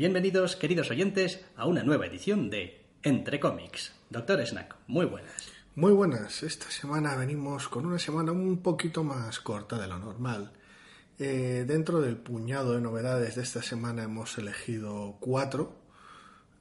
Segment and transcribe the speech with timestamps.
[0.00, 3.92] Bienvenidos, queridos oyentes, a una nueva edición de Entre cómics.
[4.08, 5.34] Doctor Snack, muy buenas.
[5.74, 6.42] Muy buenas.
[6.42, 10.52] Esta semana venimos con una semana un poquito más corta de lo normal.
[11.18, 15.76] Eh, dentro del puñado de novedades de esta semana hemos elegido cuatro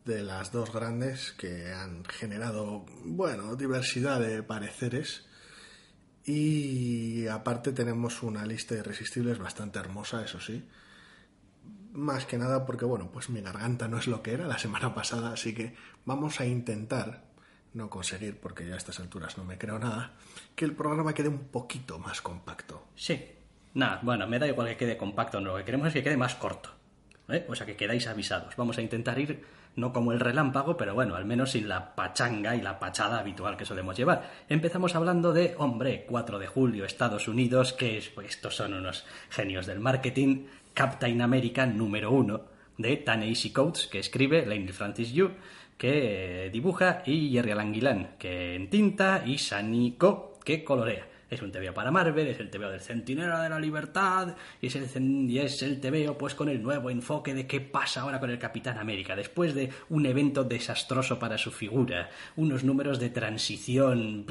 [0.03, 5.27] de las dos grandes que han generado, bueno, diversidad de pareceres.
[6.25, 10.61] Y aparte tenemos una lista de irresistibles bastante hermosa, eso sí.
[11.99, 14.93] Más que nada porque, bueno, pues mi garganta no es lo que era la semana
[14.95, 15.75] pasada, así que
[16.05, 17.23] vamos a intentar,
[17.73, 20.13] no conseguir, porque ya a estas alturas no me creo nada,
[20.55, 22.87] que el programa quede un poquito más compacto.
[22.95, 23.21] Sí.
[23.73, 26.15] Nada, bueno, me da igual que quede compacto, no, lo que queremos es que quede
[26.15, 26.69] más corto.
[27.27, 27.45] ¿eh?
[27.49, 28.55] O sea, que quedáis avisados.
[28.55, 29.43] Vamos a intentar ir,
[29.75, 33.57] no como el relámpago, pero bueno, al menos sin la pachanga y la pachada habitual
[33.57, 34.31] que solemos llevar.
[34.47, 39.05] Empezamos hablando de, hombre, 4 de julio, Estados Unidos, que es, pues, estos son unos
[39.29, 40.45] genios del marketing,
[40.79, 42.39] Captain America número uno
[42.77, 45.29] de Ta-Nehisi Coates, que escribe, Lane Francis Yu,
[45.77, 51.05] que eh, dibuja, y Jerry Alan Gillan, que en tinta, y Sani Ko, que colorea.
[51.29, 54.95] Es un TVO para Marvel, es el TVO del Centinela de la Libertad, y es,
[54.95, 59.17] el, y pues con el nuevo enfoque de qué pasa ahora con el Capitán América,
[59.17, 64.25] después de un evento desastroso para su figura, unos números de transición,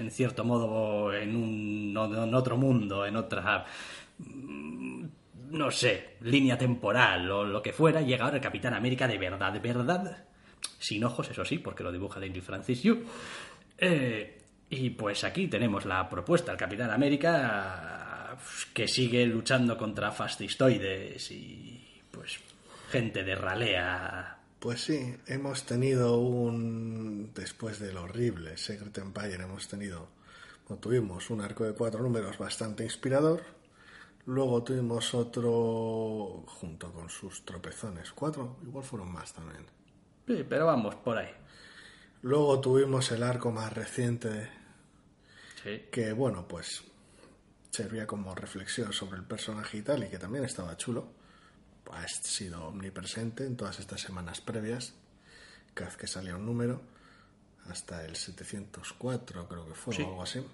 [0.00, 3.66] en cierto modo, en, un, en otro mundo, en otra
[5.52, 9.52] no sé, línea temporal o lo que fuera, llega ahora el Capitán América de verdad,
[9.52, 10.24] de verdad,
[10.78, 13.04] sin ojos, eso sí, porque lo dibuja Lady Francis Yu.
[13.78, 14.38] Eh,
[14.70, 18.38] y pues aquí tenemos la propuesta, el Capitán América
[18.72, 22.38] que sigue luchando contra fascistoides y pues
[22.90, 24.38] gente de ralea.
[24.58, 27.32] Pues sí, hemos tenido un.
[27.34, 30.08] Después del horrible Secret Empire, hemos tenido.
[30.80, 33.42] tuvimos un arco de cuatro números bastante inspirador.
[34.26, 36.44] Luego tuvimos otro.
[36.46, 38.12] junto con sus tropezones.
[38.12, 39.66] Cuatro, igual fueron más también.
[40.26, 41.30] Sí, pero vamos, por ahí.
[42.22, 44.48] Luego tuvimos el arco más reciente,
[45.62, 45.86] Sí.
[45.90, 46.84] que bueno, pues.
[47.70, 51.08] servía como reflexión sobre el personaje y tal, y que también estaba chulo.
[51.90, 54.94] Ha sido omnipresente en todas estas semanas previas,
[55.72, 56.82] cada vez que salía un número,
[57.70, 60.02] hasta el 704 creo que fue Sí.
[60.02, 60.46] o algo así.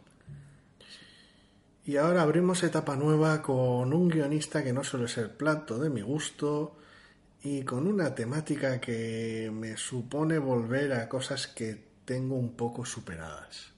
[1.88, 6.02] Y ahora abrimos etapa nueva con un guionista que no suele ser plato de mi
[6.02, 6.76] gusto
[7.42, 13.72] y con una temática que me supone volver a cosas que tengo un poco superadas.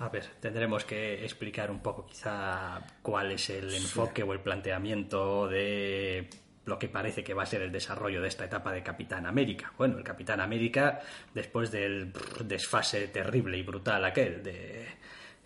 [0.00, 5.48] A ver, tendremos que explicar un poco quizá cuál es el enfoque o el planteamiento
[5.48, 6.28] de
[6.66, 9.72] lo que parece que va a ser el desarrollo de esta etapa de Capitán América.
[9.78, 11.00] Bueno, el Capitán América,
[11.32, 12.12] después del
[12.44, 14.86] desfase terrible y brutal aquel de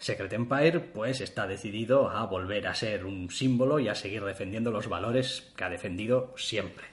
[0.02, 4.72] Secret Empire, pues está decidido a volver a ser un símbolo y a seguir defendiendo
[4.72, 6.86] los valores que ha defendido siempre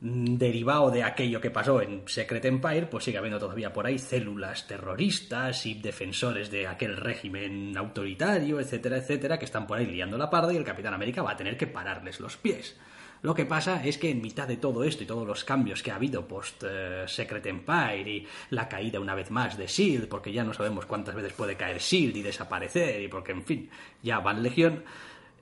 [0.00, 4.00] mm, derivado de aquello que pasó en Secret Empire, pues sigue habiendo todavía por ahí
[4.00, 10.18] células terroristas y defensores de aquel régimen autoritario, etcétera, etcétera, que están por ahí liando
[10.18, 12.74] la parda y el Capitán América va a tener que pararles los pies.
[13.22, 15.90] Lo que pasa es que en mitad de todo esto y todos los cambios que
[15.90, 20.32] ha habido post eh, Secret Empire y la caída una vez más de S.H.I.E.L.D., porque
[20.32, 22.18] ya no sabemos cuántas veces puede caer S.H.I.E.L.D.
[22.18, 23.70] y desaparecer, y porque, en fin,
[24.02, 24.84] ya van legión,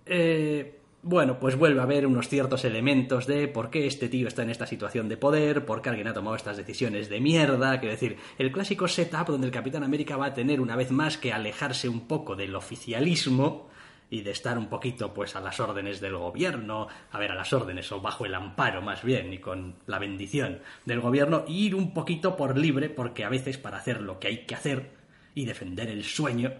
[0.07, 4.43] eh, bueno, pues vuelve a haber unos ciertos elementos de por qué este tío está
[4.43, 7.93] en esta situación de poder, por qué alguien ha tomado estas decisiones de mierda, quiero
[7.93, 11.33] decir, el clásico setup donde el Capitán América va a tener una vez más que
[11.33, 13.69] alejarse un poco del oficialismo
[14.15, 17.53] y de estar un poquito pues a las órdenes del gobierno, a ver, a las
[17.53, 21.75] órdenes o bajo el amparo más bien y con la bendición del gobierno, y ir
[21.75, 24.93] un poquito por libre porque a veces para hacer lo que hay que hacer
[25.35, 26.53] y defender el sueño,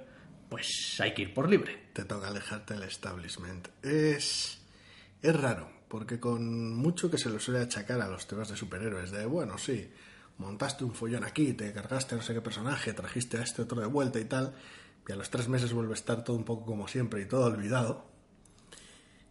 [0.49, 1.91] pues hay que ir por libre.
[1.93, 3.69] Te toca alejarte del establishment.
[3.85, 4.61] Es,
[5.23, 9.13] es raro, porque con mucho que se lo suele achacar a los temas de superhéroes,
[9.13, 9.93] de bueno, sí,
[10.39, 13.81] montaste un follón aquí, te cargaste a no sé qué personaje, trajiste a este otro
[13.81, 14.57] de vuelta y tal,
[15.07, 17.45] y a los tres meses vuelve a estar todo un poco como siempre y todo
[17.47, 18.07] olvidado.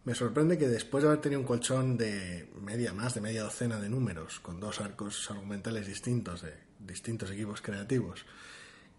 [0.04, 3.80] Me sorprende que después de haber tenido un colchón de media, más de media docena
[3.80, 8.26] de números, con dos arcos argumentales distintos de distintos equipos creativos,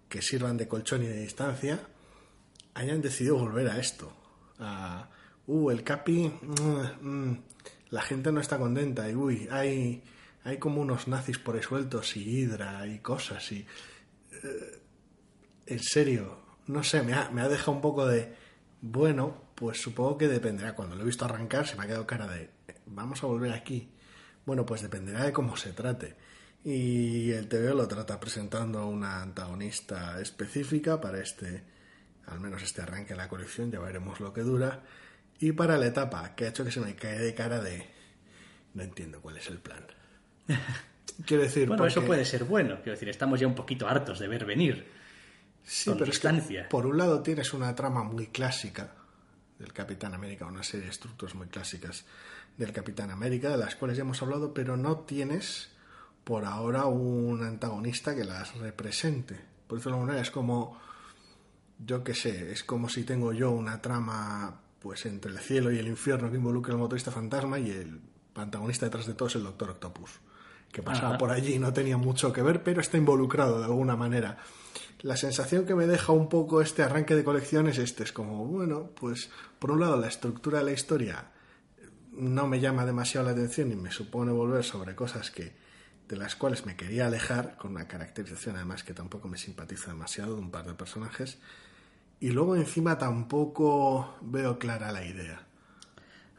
[0.10, 1.80] que sirvan de colchón y de distancia,
[2.74, 4.12] hayan decidido volver a esto.
[4.57, 5.10] A,
[5.45, 7.44] uh, el Capi, mm, mm,
[7.92, 10.04] la gente no está contenta, y uy, hay,
[10.44, 13.66] hay como unos nazis por ahí sueltos, y hidra, y cosas, y...
[14.31, 14.81] eh,
[15.68, 18.34] en serio, no sé, me ha, me ha dejado un poco de...
[18.82, 20.76] Bueno, pues supongo que dependerá.
[20.76, 22.50] Cuando lo he visto arrancar se me ha quedado cara de...
[22.86, 23.90] Vamos a volver aquí.
[24.46, 26.16] Bueno, pues dependerá de cómo se trate.
[26.64, 31.64] Y el TVO lo trata presentando a una antagonista específica para este,
[32.26, 34.82] al menos este arranque de la colección, ya veremos lo que dura.
[35.40, 37.88] Y para la etapa, que ha hecho que se me cae de cara de...
[38.74, 39.86] No entiendo cuál es el plan.
[41.26, 44.28] Quiero decir, Bueno, eso puede ser bueno, quiero decir, estamos ya un poquito hartos de
[44.28, 44.86] ver venir.
[45.66, 48.92] Sí, con pero es que, por un lado tienes una trama muy clásica
[49.58, 52.06] del Capitán América, una serie de estructuras muy clásicas
[52.58, 55.70] del Capitán América, de las cuales ya hemos hablado, pero no tienes
[56.24, 59.40] por ahora un antagonista que las represente.
[59.68, 60.80] Por eso de alguna manera es como,
[61.80, 65.80] yo qué sé, es como si tengo yo una trama pues entre el cielo y
[65.80, 68.00] el infierno que involucra al motorista fantasma y el
[68.36, 70.12] antagonista detrás de todo es el Doctor Octopus,
[70.72, 71.18] que pasaba Ajá.
[71.18, 74.38] por allí y no tenía mucho que ver, pero está involucrado de alguna manera.
[75.06, 78.44] La sensación que me deja un poco este arranque de colección es este, es como,
[78.48, 79.30] bueno, pues
[79.60, 81.28] por un lado la estructura de la historia
[82.12, 85.54] no me llama demasiado la atención y me supone volver sobre cosas que
[86.07, 90.34] de las cuales me quería alejar, con una caracterización además que tampoco me simpatiza demasiado
[90.34, 91.38] de un par de personajes,
[92.19, 95.40] y luego encima tampoco veo clara la idea.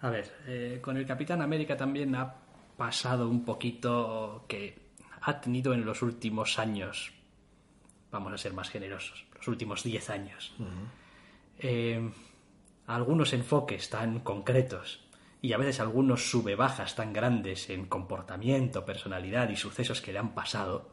[0.00, 2.34] A ver, eh, con el Capitán América también ha
[2.76, 4.90] pasado un poquito que
[5.20, 7.15] ha tenido en los últimos años,
[8.16, 10.54] vamos a ser más generosos, los últimos 10 años,
[11.58, 12.10] eh,
[12.86, 15.04] algunos enfoques tan concretos
[15.42, 20.34] y a veces algunos sube-bajas tan grandes en comportamiento, personalidad y sucesos que le han
[20.34, 20.92] pasado,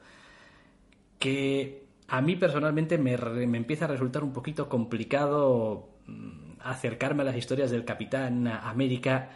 [1.17, 7.25] que a mí personalmente me, me empieza a resultar un poquito complicado mm, acercarme a
[7.25, 9.29] las historias del Capitán América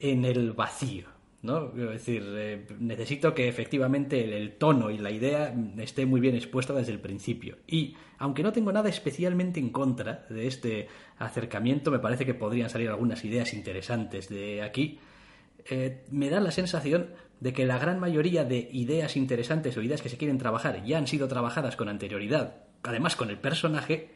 [0.00, 1.15] en el vacío.
[1.46, 1.72] ¿No?
[1.72, 6.74] Quiero decir, eh, necesito que efectivamente el, tono y la idea esté muy bien expuesta
[6.74, 7.56] desde el principio.
[7.66, 10.88] Y aunque no tengo nada especialmente en contra de este
[11.18, 14.98] acercamiento, me parece que podrían salir algunas ideas interesantes de aquí
[15.68, 17.10] eh, me da la sensación
[17.40, 20.98] de que la gran mayoría de ideas interesantes o ideas que se quieren trabajar ya
[20.98, 24.10] han sido trabajadas con anterioridad, además con el personaje,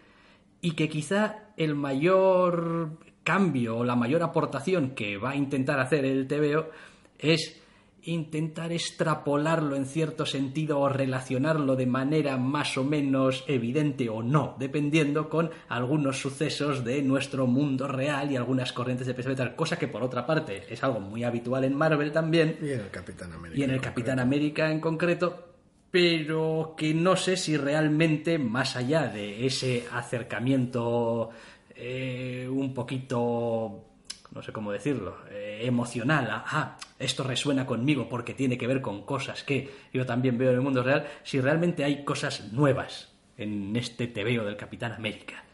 [0.60, 6.04] y que quizá el mayor cambio o la mayor aportación que va a intentar hacer
[6.04, 6.70] el TVO
[7.20, 7.60] es
[8.02, 14.56] intentar extrapolarlo en cierto sentido o relacionarlo de manera más o menos evidente o no,
[14.58, 19.78] dependiendo con algunos sucesos de nuestro mundo real y algunas corrientes de pensamiento, tal, cosa
[19.78, 23.32] que por otra parte es algo muy habitual en Marvel también Y en el Capitán
[23.32, 23.60] América.
[23.60, 24.22] y en el en Capitán concreto.
[24.22, 25.46] América en concreto,
[25.90, 31.30] pero que no sé si realmente, más allá de ese acercamiento
[31.74, 33.89] eh, un poquito,
[34.32, 39.04] no sé cómo decirlo, eh, emocional, ah, esto resuena conmigo porque tiene que ver con
[39.04, 43.74] cosas que yo también veo en el mundo real, si realmente hay cosas nuevas en
[43.76, 45.44] este tebeo del Capitán América.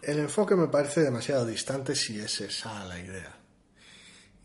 [0.00, 3.36] El enfoque me parece demasiado distante si es esa la idea.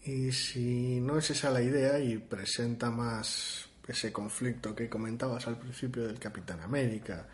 [0.04, 5.58] Y si no es esa la idea y presenta más ese conflicto que comentabas al
[5.58, 7.28] principio del Capitán América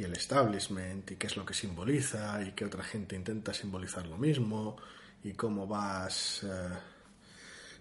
[0.00, 4.06] y el establishment y qué es lo que simboliza y que otra gente intenta simbolizar
[4.06, 4.76] lo mismo
[5.22, 6.68] y cómo vas, eh,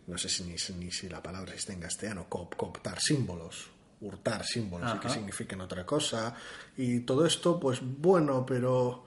[0.06, 3.70] no sé si ni, ni si la palabra existe en castellano, cooptar símbolos,
[4.02, 6.36] hurtar símbolos y que signifiquen otra cosa
[6.76, 9.06] y todo esto pues bueno, pero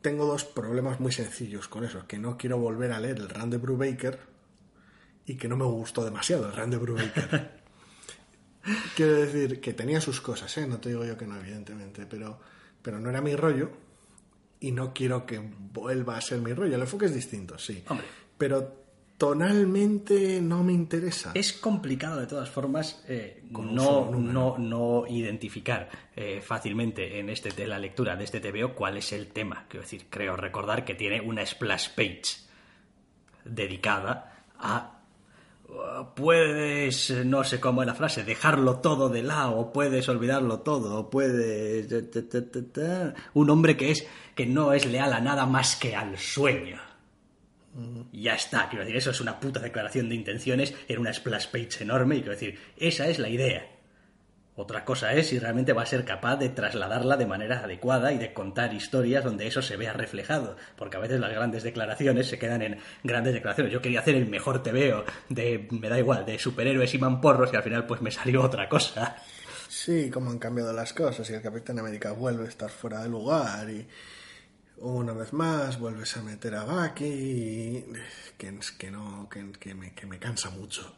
[0.00, 3.48] tengo dos problemas muy sencillos con eso, que no quiero volver a leer el run
[3.48, 4.18] de Brubaker
[5.24, 7.61] y que no me gustó demasiado el run de Brubaker.
[8.96, 10.66] quiero decir que tenía sus cosas, ¿eh?
[10.66, 12.38] no te digo yo que no, evidentemente, pero,
[12.80, 13.70] pero no era mi rollo
[14.60, 16.76] y no quiero que vuelva a ser mi rollo.
[16.76, 17.82] El enfoque es distinto, sí.
[17.88, 18.06] Hombre.
[18.38, 18.82] Pero
[19.22, 21.30] tonalmente no me interesa.
[21.34, 27.66] Es complicado de todas formas eh, no, no, no identificar eh, fácilmente en este de
[27.66, 29.66] la lectura de este TVO cuál es el tema.
[29.68, 32.42] Quiero decir, creo recordar que tiene una splash page
[33.44, 35.01] dedicada a
[36.14, 41.88] puedes, no sé cómo es la frase, dejarlo todo de lado, puedes olvidarlo todo, puedes...
[43.34, 46.80] Un hombre que es que no es leal a nada más que al sueño.
[48.12, 51.82] Ya está, quiero decir, eso es una puta declaración de intenciones en una splash page
[51.82, 53.71] enorme, y quiero decir, esa es la idea.
[54.54, 58.18] Otra cosa es si realmente va a ser capaz de trasladarla de manera adecuada y
[58.18, 62.38] de contar historias donde eso se vea reflejado, porque a veces las grandes declaraciones se
[62.38, 63.72] quedan en grandes declaraciones.
[63.72, 67.56] Yo quería hacer el mejor TVO de, me da igual, de superhéroes y mamporros y
[67.56, 69.16] al final pues me salió otra cosa.
[69.68, 73.08] Sí, como han cambiado las cosas y el Capitán América vuelve a estar fuera de
[73.08, 73.88] lugar y
[74.80, 77.86] una vez más vuelves a meter a Bucky
[78.36, 80.94] que, no, que me cansa mucho.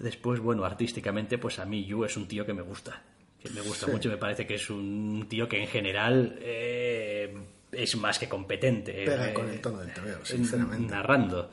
[0.00, 3.02] Después, bueno, artísticamente, pues a mí Yu es un tío que me gusta.
[3.42, 3.92] Que me gusta Sí.
[3.92, 7.34] mucho, me parece que es un tío que en general eh,
[7.72, 8.92] es más que competente.
[9.04, 10.90] Pega eh, con el tono del en- sinceramente.
[10.92, 11.50] Narrando.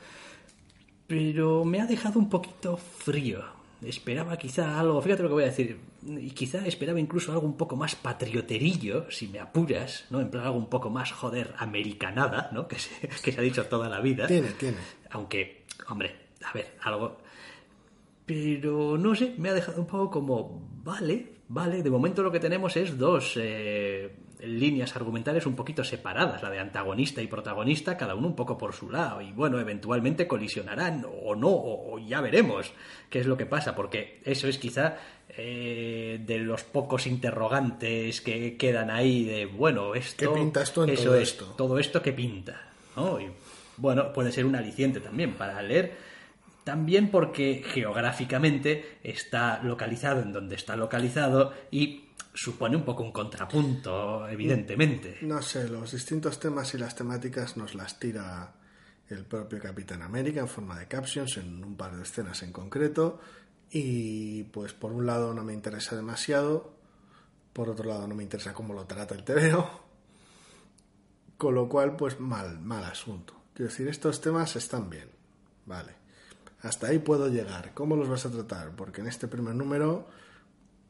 [1.06, 3.42] Pero me ha dejado un poquito frío.
[3.82, 7.56] Esperaba quizá algo, fíjate lo que voy a decir, y quizá esperaba incluso algo un
[7.56, 10.20] poco más patrioterillo, si me apuras, ¿no?
[10.20, 12.66] En plan algo un poco más, joder, americanada, ¿no?
[12.66, 14.26] Que se, que se ha dicho toda la vida.
[14.26, 14.78] Tiene, tiene.
[15.10, 17.18] Aunque, hombre, a ver, algo.
[18.28, 20.68] Pero no sé, me ha dejado un poco como.
[20.84, 21.82] Vale, vale.
[21.82, 26.58] De momento lo que tenemos es dos eh, líneas argumentales un poquito separadas, la de
[26.58, 29.22] antagonista y protagonista, cada uno un poco por su lado.
[29.22, 32.70] Y bueno, eventualmente colisionarán o no, o, o ya veremos
[33.08, 34.98] qué es lo que pasa, porque eso es quizá
[35.30, 40.34] eh, de los pocos interrogantes que quedan ahí de, bueno, esto.
[40.34, 41.44] ¿Qué pintas tú en eso todo es, esto?
[41.56, 42.60] todo esto que pinta,
[42.94, 43.18] ¿no?
[43.18, 43.28] Y
[43.78, 46.08] bueno, puede ser un aliciente también para leer.
[46.68, 54.28] También porque geográficamente está localizado en donde está localizado y supone un poco un contrapunto,
[54.28, 55.16] evidentemente.
[55.22, 58.52] No sé, los distintos temas y las temáticas nos las tira
[59.08, 63.18] el propio Capitán América en forma de captions en un par de escenas en concreto
[63.70, 66.74] y pues por un lado no me interesa demasiado,
[67.54, 69.70] por otro lado no me interesa cómo lo trata el TVO,
[71.38, 73.32] con lo cual pues mal, mal asunto.
[73.54, 75.08] Quiero decir, estos temas están bien,
[75.64, 75.97] vale.
[76.62, 77.72] Hasta ahí puedo llegar.
[77.74, 78.72] ¿Cómo los vas a tratar?
[78.72, 80.08] Porque en este primer número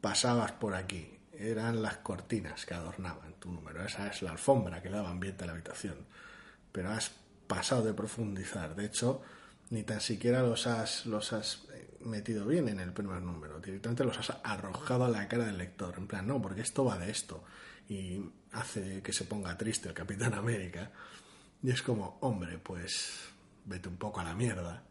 [0.01, 1.17] pasabas por aquí.
[1.31, 3.83] Eran las cortinas que adornaban tu número.
[3.85, 5.95] Esa es la alfombra que daba ambiente a la habitación.
[6.71, 7.11] Pero has
[7.47, 8.75] pasado de profundizar.
[8.75, 9.21] De hecho,
[9.69, 13.59] ni tan siquiera los has, los has eh, metido bien en el primer número.
[13.59, 15.95] Directamente los has arrojado a la cara del lector.
[15.97, 17.43] En plan, no, porque esto va de esto.
[17.87, 18.21] Y
[18.51, 20.91] hace que se ponga triste el Capitán América.
[21.61, 23.19] Y es como, hombre, pues
[23.65, 24.83] vete un poco a la mierda.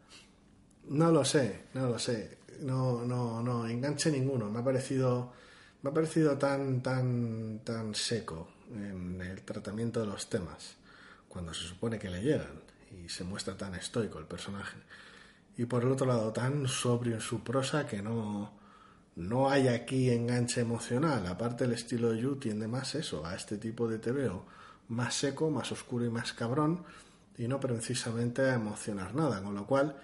[0.89, 2.39] No lo sé, no lo sé.
[2.61, 4.49] No, no, no, enganche ninguno.
[4.49, 5.31] Me ha parecido,
[5.81, 10.77] me ha parecido tan, tan, tan seco en el tratamiento de los temas,
[11.27, 14.77] cuando se supone que le llegan y se muestra tan estoico el personaje.
[15.57, 18.51] Y por el otro lado, tan sobrio en su prosa que no,
[19.15, 21.27] no hay aquí enganche emocional.
[21.27, 24.45] Aparte, el estilo de Yu tiende más eso, a este tipo de TVO,
[24.87, 26.83] más seco, más oscuro y más cabrón,
[27.37, 29.43] y no precisamente a emocionar nada.
[29.43, 29.95] Con lo cual,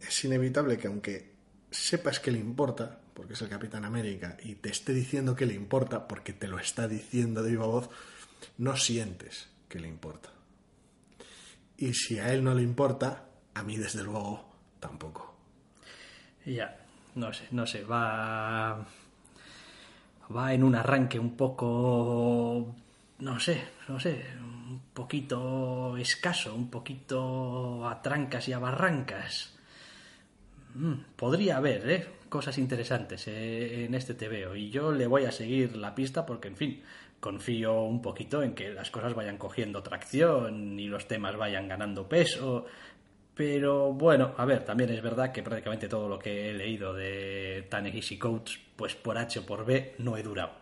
[0.00, 1.32] es inevitable que aunque
[1.70, 5.54] sepas que le importa, porque es el Capitán América, y te esté diciendo que le
[5.54, 7.90] importa, porque te lo está diciendo de viva voz,
[8.56, 10.30] no sientes que le importa.
[11.76, 13.24] Y si a él no le importa,
[13.54, 14.48] a mí desde luego
[14.80, 15.36] tampoco.
[16.44, 16.76] Ya,
[17.14, 18.86] no sé, no sé, va.
[20.34, 22.74] Va en un arranque un poco.
[23.20, 29.57] No sé, no sé, un poquito escaso, un poquito a trancas y a barrancas.
[30.74, 32.06] Mm, podría haber, ¿eh?
[32.28, 34.54] Cosas interesantes eh, en este TVO.
[34.54, 36.82] Y yo le voy a seguir la pista porque, en fin,
[37.20, 42.08] confío un poquito en que las cosas vayan cogiendo tracción y los temas vayan ganando
[42.08, 42.66] peso.
[43.34, 47.66] Pero bueno, a ver, también es verdad que prácticamente todo lo que he leído de
[47.70, 50.57] Ta-Nehisi Coates, pues por H o por B, no he durado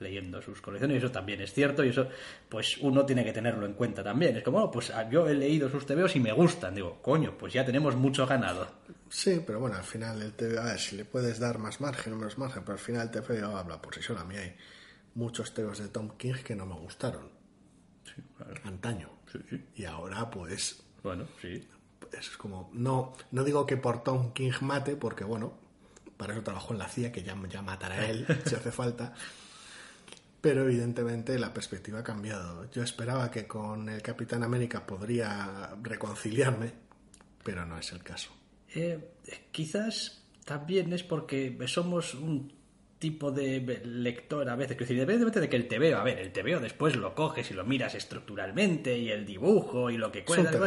[0.00, 2.08] leyendo sus colecciones, y eso también es cierto, y eso,
[2.48, 4.36] pues uno tiene que tenerlo en cuenta también.
[4.36, 6.74] Es como, bueno, pues ah, yo he leído sus TVOs y me gustan.
[6.74, 8.66] Digo, coño, pues ya tenemos mucho ganado.
[9.08, 12.14] Sí, pero bueno, al final el TVO, a ver, si le puedes dar más margen
[12.14, 14.20] o menos margen, pero al final el TVO habla por sí solo.
[14.20, 14.56] A mí hay
[15.14, 17.28] muchos TVOs de Tom King que no me gustaron.
[18.64, 19.10] Antaño.
[19.74, 21.68] Y ahora, pues, Bueno, sí.
[22.18, 25.52] es como, no, no digo que por Tom King mate, porque bueno,
[26.16, 29.14] para eso trabajó en la CIA, que ya, ya matará él si hace falta.
[30.40, 32.70] Pero evidentemente la perspectiva ha cambiado.
[32.70, 36.72] Yo esperaba que con el Capitán América podría reconciliarme,
[37.44, 38.30] pero no es el caso.
[38.74, 39.12] Eh,
[39.50, 42.59] quizás también es porque somos un
[43.00, 46.32] tipo de lector a veces, que decir, independientemente de que el TVO, a ver, el
[46.32, 50.60] TVO después lo coges y lo miras estructuralmente y el dibujo y lo que cuenta,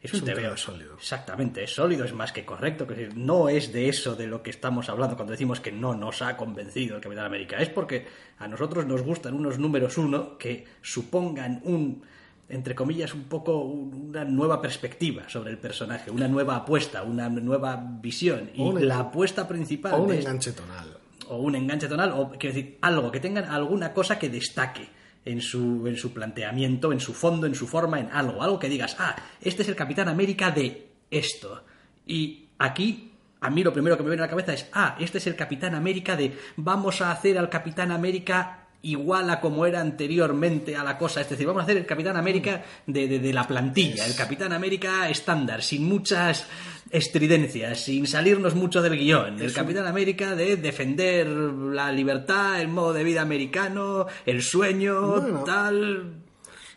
[0.00, 0.94] es un, TVO, sólido.
[0.94, 4.40] Exactamente, es sólido, es más que correcto, que decir, no es de eso de lo
[4.40, 8.06] que estamos hablando cuando decimos que no nos ha convencido el Capitán América, es porque
[8.38, 12.02] a nosotros nos gustan unos números uno que supongan un
[12.48, 17.76] entre comillas, un poco una nueva perspectiva sobre el personaje, una nueva apuesta, una nueva
[18.02, 18.50] visión.
[18.54, 19.94] Y la apuesta principal.
[19.94, 23.92] O un enganche tonal o un enganche tonal, o quiero decir, algo, que tengan alguna
[23.92, 24.88] cosa que destaque
[25.24, 28.68] en su, en su planteamiento, en su fondo, en su forma, en algo, algo que
[28.68, 31.64] digas, ah, este es el Capitán América de esto.
[32.06, 35.18] Y aquí, a mí lo primero que me viene a la cabeza es, ah, este
[35.18, 39.80] es el Capitán América de vamos a hacer al Capitán América igual a como era
[39.80, 41.20] anteriormente a la cosa.
[41.20, 45.08] Es decir, vamos a hacer el Capitán América de, de, la plantilla, el Capitán América
[45.08, 46.46] estándar, sin muchas
[46.90, 49.40] estridencias, sin salirnos mucho del guion.
[49.40, 56.22] El Capitán América de defender la libertad, el modo de vida americano, el sueño, tal.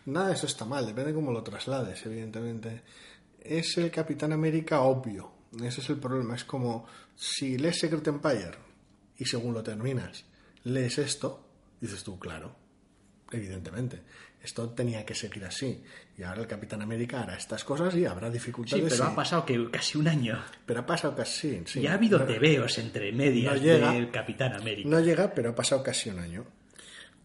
[0.05, 2.81] Nada de eso está mal, depende de cómo lo traslades, evidentemente.
[3.41, 5.31] Es el Capitán América obvio.
[5.61, 6.35] Ese es el problema.
[6.35, 8.57] Es como si lees Secret Empire
[9.17, 10.25] y según lo terminas,
[10.63, 11.52] lees esto,
[11.83, 12.55] Dices tú, claro,
[13.29, 14.03] evidentemente.
[14.41, 15.83] Esto tenía que seguir así.
[16.17, 18.85] Y ahora el Capitán América hará estas cosas y habrá dificultades.
[18.85, 20.41] Sí, pero ha pasado que casi un año.
[20.65, 21.81] Pero ha pasado casi, sí.
[21.81, 24.87] Ya ha habido tebeos entre medias del Capitán América.
[24.87, 26.45] No llega, pero ha pasado casi un año.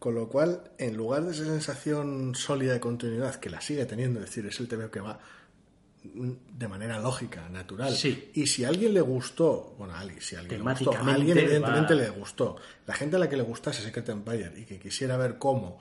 [0.01, 4.19] Con lo cual, en lugar de esa sensación sólida de continuidad que la sigue teniendo,
[4.19, 5.21] es decir, es el tebeo que va
[6.03, 7.95] de manera lógica, natural.
[8.35, 11.15] Y si a alguien le gustó, bueno, a alguien, si a alguien le gustó, a
[11.15, 12.57] alguien evidentemente le gustó.
[12.87, 15.79] La gente a la que le gustase Secret Empire y que quisiera ver cómo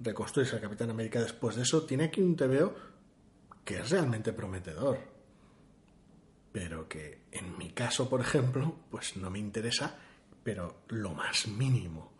[0.00, 2.74] reconstruirse al Capitán América después de eso, tiene aquí un TVO
[3.64, 4.98] que es realmente prometedor.
[6.52, 9.96] Pero que en mi caso, por ejemplo, pues no me interesa,
[10.42, 12.12] pero lo más mínimo.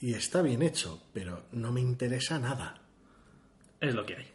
[0.00, 2.80] Y está bien hecho, pero no me interesa nada.
[3.80, 4.29] Es lo que hay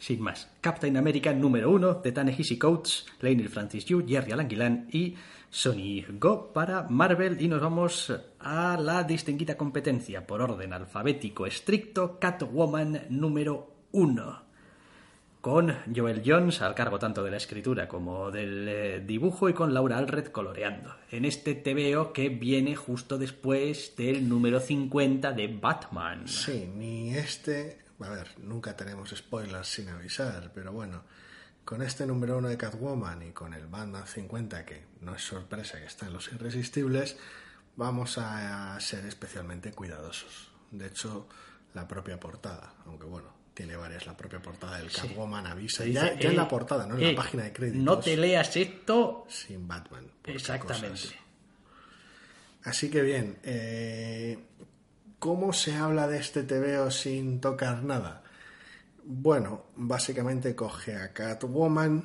[0.00, 0.50] sin más.
[0.60, 5.14] Captain America número uno de Ta-Nehisi Coates, Lionel Francis Yu, Jerry Alan y
[5.48, 12.18] Sony Go para Marvel y nos vamos a la distinguida competencia por orden alfabético estricto
[12.18, 14.50] Catwoman número uno
[15.40, 19.72] con Joel Jones al cargo tanto de la escritura como del eh, dibujo y con
[19.72, 20.94] Laura Alred coloreando.
[21.10, 26.28] En este TVO que viene justo después del número 50 de Batman.
[26.28, 31.02] Sí, ni este a ver, nunca tenemos spoilers sin avisar, pero bueno,
[31.64, 35.78] con este número uno de Catwoman y con el Batman 50, que no es sorpresa
[35.78, 37.16] que está en Los Irresistibles,
[37.76, 40.50] vamos a ser especialmente cuidadosos.
[40.70, 41.28] De hecho,
[41.74, 45.84] la propia portada, aunque bueno, tiene varias, la propia portada del Catwoman avisa.
[45.84, 47.82] ya, en la portada, no en la página de créditos.
[47.82, 50.10] No te leas esto sin Batman.
[50.24, 51.18] Exactamente.
[52.64, 54.38] Así que bien, eh,
[55.20, 58.22] ¿Cómo se habla de este TVO sin tocar nada?
[59.04, 62.02] Bueno, básicamente coge a Catwoman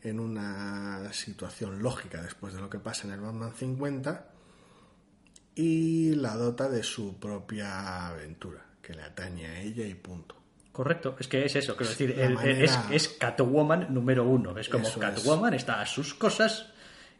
[0.00, 4.28] en una situación lógica después de lo que pasa en el Batman 50
[5.56, 10.36] y la dota de su propia aventura, que le atañe a ella y punto.
[10.70, 12.14] Correcto, es que es eso, quiero decir,
[12.92, 16.70] es, Catwoman número uno, es como Catwoman está a sus cosas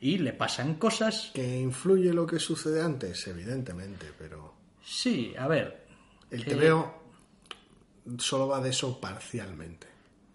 [0.01, 1.33] y le pasan cosas.
[1.35, 4.54] Que influye lo que sucede antes, evidentemente, pero
[4.85, 5.87] Sí, a ver.
[6.31, 7.03] El eh, TVO
[8.19, 9.87] solo va de eso parcialmente.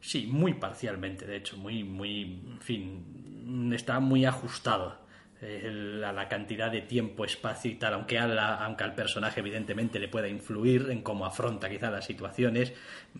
[0.01, 4.97] Sí, muy parcialmente, de hecho, muy, muy, en fin, está muy ajustado
[5.41, 10.07] eh, a la cantidad de tiempo, espacio y tal, aunque, aunque al personaje evidentemente le
[10.07, 12.73] pueda influir en cómo afronta quizá las situaciones,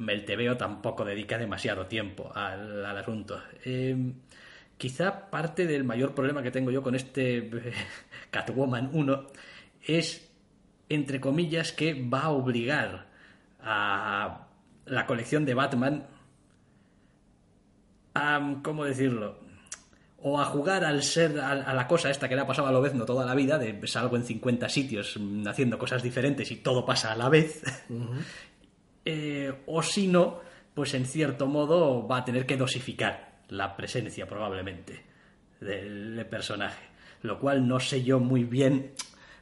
[0.08, 3.42] el TVO tampoco dedica demasiado tiempo al, asunto.
[3.66, 4.14] Eh,
[4.78, 7.52] quizá parte del mayor problema que tengo yo con este
[8.32, 9.28] Catwoman 1
[9.86, 10.29] es
[10.90, 13.08] entre comillas, que va a obligar
[13.62, 14.48] a
[14.86, 16.08] la colección de Batman
[18.14, 19.40] a, ¿cómo decirlo?
[20.22, 22.82] O a jugar al ser, a, la cosa esta que le ha pasado a lo
[22.82, 27.12] no toda la vida, de salgo en 50 sitios haciendo cosas diferentes y todo pasa
[27.12, 27.64] a la vez.
[29.06, 30.40] Eh, o si no,
[30.76, 35.04] pues en cierto modo va a tener que dosificar la presencia probablemente
[35.60, 36.84] del personaje.
[37.24, 38.92] Lo cual no sé yo muy bien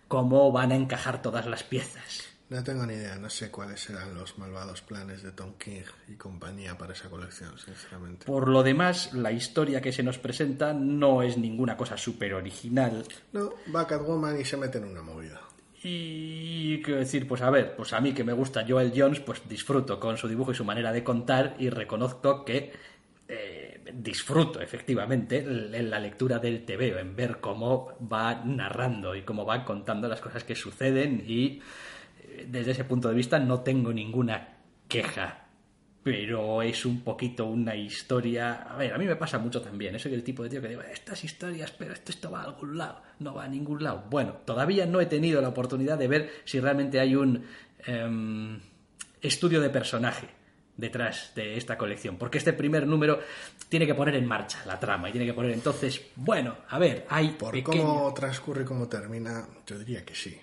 [0.08, 2.28] cómo van a encajar todas las piezas.
[2.50, 6.13] No tengo ni idea, no sé cuáles serán los malvados planes de Tom King y
[6.13, 8.26] compañía para esa colección, sinceramente.
[8.26, 13.04] Por lo demás, la historia que se nos presenta no es ninguna cosa súper original.
[13.34, 15.41] No, va Catwoman y se mete en una movida.
[15.84, 19.41] Y quiero decir, pues a ver, pues a mí que me gusta Joel Jones, pues
[19.48, 22.72] disfruto con su dibujo y su manera de contar y reconozco que
[23.28, 29.45] eh, disfruto efectivamente en la lectura del TVO, en ver cómo va narrando y cómo
[29.45, 31.62] va contando las cosas que suceden y
[32.21, 35.47] eh, desde ese punto de vista no tengo ninguna queja
[36.08, 38.62] pero es un poquito una historia.
[38.62, 40.00] A ver, a mí me pasa mucho también.
[40.00, 42.78] Soy el tipo de tío que digo, estas historias, pero esto, esto va a algún
[42.78, 44.06] lado, no va a ningún lado.
[44.10, 47.43] Bueno, todavía no he tenido la oportunidad de ver si realmente hay un
[47.86, 48.58] em,
[49.21, 50.37] estudio de personaje
[50.78, 53.20] detrás de esta colección, porque este primer número
[53.68, 57.06] tiene que poner en marcha la trama y tiene que poner entonces, bueno, a ver,
[57.10, 60.40] hay por cómo transcurre y cómo termina, yo diría que sí.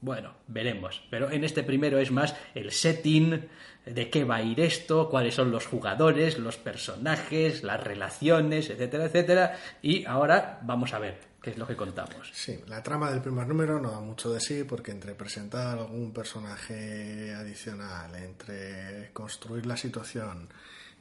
[0.00, 1.02] Bueno, veremos.
[1.10, 3.48] Pero en este primero es más el setting,
[3.84, 9.06] de qué va a ir esto, cuáles son los jugadores, los personajes, las relaciones, etcétera,
[9.06, 9.58] etcétera.
[9.82, 12.30] Y ahora vamos a ver qué es lo que contamos.
[12.32, 16.12] Sí, la trama del primer número no da mucho de sí porque entre presentar algún
[16.12, 20.48] personaje adicional, entre construir la situación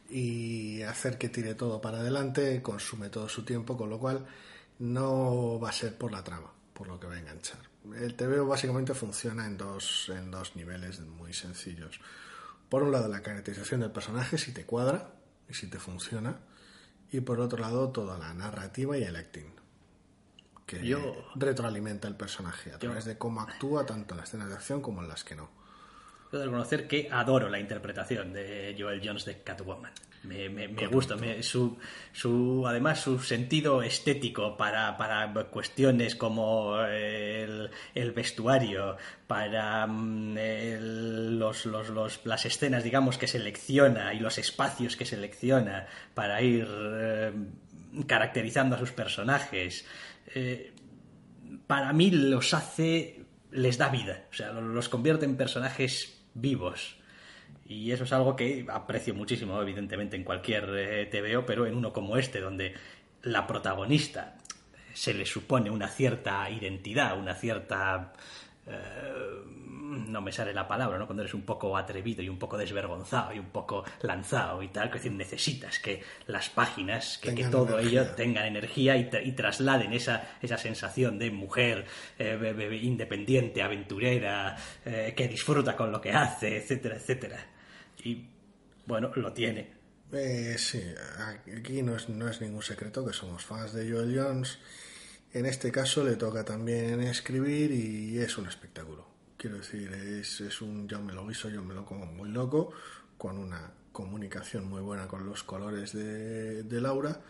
[0.09, 4.25] y hacer que tire todo para adelante, consume todo su tiempo, con lo cual
[4.79, 7.59] no va a ser por la trama, por lo que va a enganchar
[7.95, 11.99] el TVO básicamente funciona en dos, en dos niveles muy sencillos.
[12.69, 15.11] Por un lado, la caracterización del personaje, si te cuadra
[15.49, 16.39] y si te funciona.
[17.11, 19.53] Y por otro lado, toda la narrativa y el acting.
[20.67, 20.97] Que
[21.35, 25.01] retroalimenta el personaje a través de cómo actúa tanto en las escenas de acción como
[25.01, 25.49] en las que no.
[26.29, 29.93] Puedo reconocer que adoro la interpretación de Joel Jones de Catwoman.
[30.23, 31.77] Me, me, gusta, su,
[32.11, 40.35] su, además su sentido estético para, para cuestiones como el, el vestuario, para mm,
[41.39, 46.67] los, los, los, las escenas, digamos, que selecciona y los espacios que selecciona para ir
[46.69, 47.31] eh,
[48.05, 49.85] caracterizando a sus personajes.
[50.33, 50.73] Eh,
[51.65, 56.97] para mí los hace, les da vida, o sea, los convierte en personajes vivos.
[57.65, 61.91] Y eso es algo que aprecio muchísimo, evidentemente, en cualquier eh, TVO, pero en uno
[61.91, 62.73] como este, donde
[63.23, 64.37] la protagonista
[64.93, 68.13] se le supone una cierta identidad, una cierta...
[68.67, 69.43] Eh,
[70.09, 71.05] no me sale la palabra, ¿no?
[71.05, 74.89] Cuando eres un poco atrevido y un poco desvergonzado y un poco lanzado y tal,
[74.89, 80.57] que decir, necesitas que las páginas, que, todo ello tengan energía y, trasladen esa, esa
[80.57, 81.85] sensación de mujer
[82.19, 87.45] eh, independiente, aventurera, que disfruta con lo que hace, etcétera, etcétera.
[88.03, 88.27] Y
[88.85, 89.77] bueno, lo tiene.
[90.11, 90.81] Eh, sí,
[91.57, 94.59] aquí no es, no es ningún secreto que somos fans de Joel Jones.
[95.33, 99.05] En este caso le toca también escribir y es un espectáculo.
[99.37, 102.71] Quiero decir, es, es un yo me lo guiso, yo me lo como muy loco,
[103.17, 107.21] con una comunicación muy buena con los colores de, de Laura,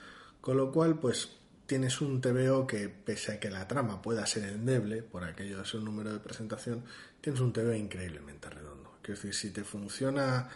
[0.41, 4.43] con lo cual pues tienes un TVO que pese a que la trama pueda ser
[4.45, 6.83] endeble, por aquello de su número de presentación,
[7.19, 8.97] tienes un TVO increíblemente redondo.
[9.01, 10.49] Quiero decir, si te funciona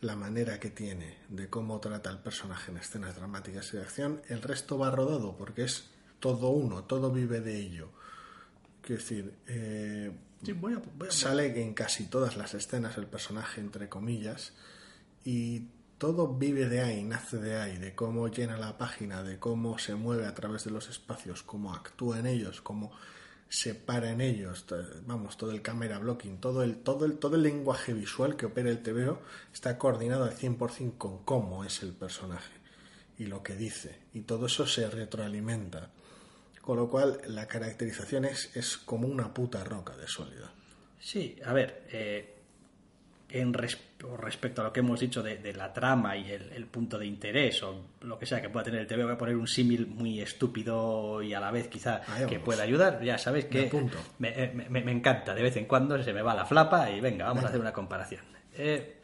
[0.00, 4.22] la manera que tiene de cómo trata el personaje en escenas dramáticas y de acción,
[4.28, 7.88] el resto va rodado porque es todo uno, todo vive de ello.
[8.82, 10.12] Quiero decir, eh,
[11.08, 14.52] sale en casi todas las escenas el personaje, entre comillas,
[15.24, 15.64] y
[15.98, 19.94] todo vive de ahí, nace de ahí, de cómo llena la página, de cómo se
[19.94, 22.92] mueve a través de los espacios, cómo actúa en ellos, cómo
[23.50, 24.64] separa en ellos,
[25.06, 28.70] vamos, todo el camera blocking, todo el, todo el, todo el lenguaje visual que opera
[28.70, 29.20] el TVO
[29.52, 32.60] está coordinado al 100% con cómo es el personaje
[33.18, 35.90] y lo que dice, y todo eso se retroalimenta.
[36.60, 40.52] Con lo cual, la caracterización es, es como una puta roca de sólida.
[40.98, 42.40] Sí, a ver, eh,
[43.30, 47.62] en respecto a lo que hemos dicho de, la trama y el, punto de interés
[47.62, 50.20] o lo que sea que pueda tener el TV, voy a poner un símil muy
[50.20, 53.02] estúpido y a la vez quizá que pueda ayudar.
[53.02, 56.44] Ya sabéis que eh, me, me, encanta, de vez en cuando se me va la
[56.44, 58.24] flapa y venga, vamos a hacer una comparación.
[58.56, 58.96] Eh,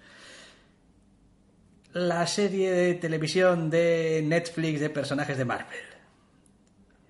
[1.92, 5.95] la serie de televisión de Netflix de personajes de Marvel.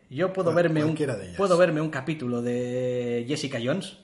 [0.09, 0.97] Yo puedo verme un
[1.37, 3.99] puedo verme un capítulo de Jessica Jones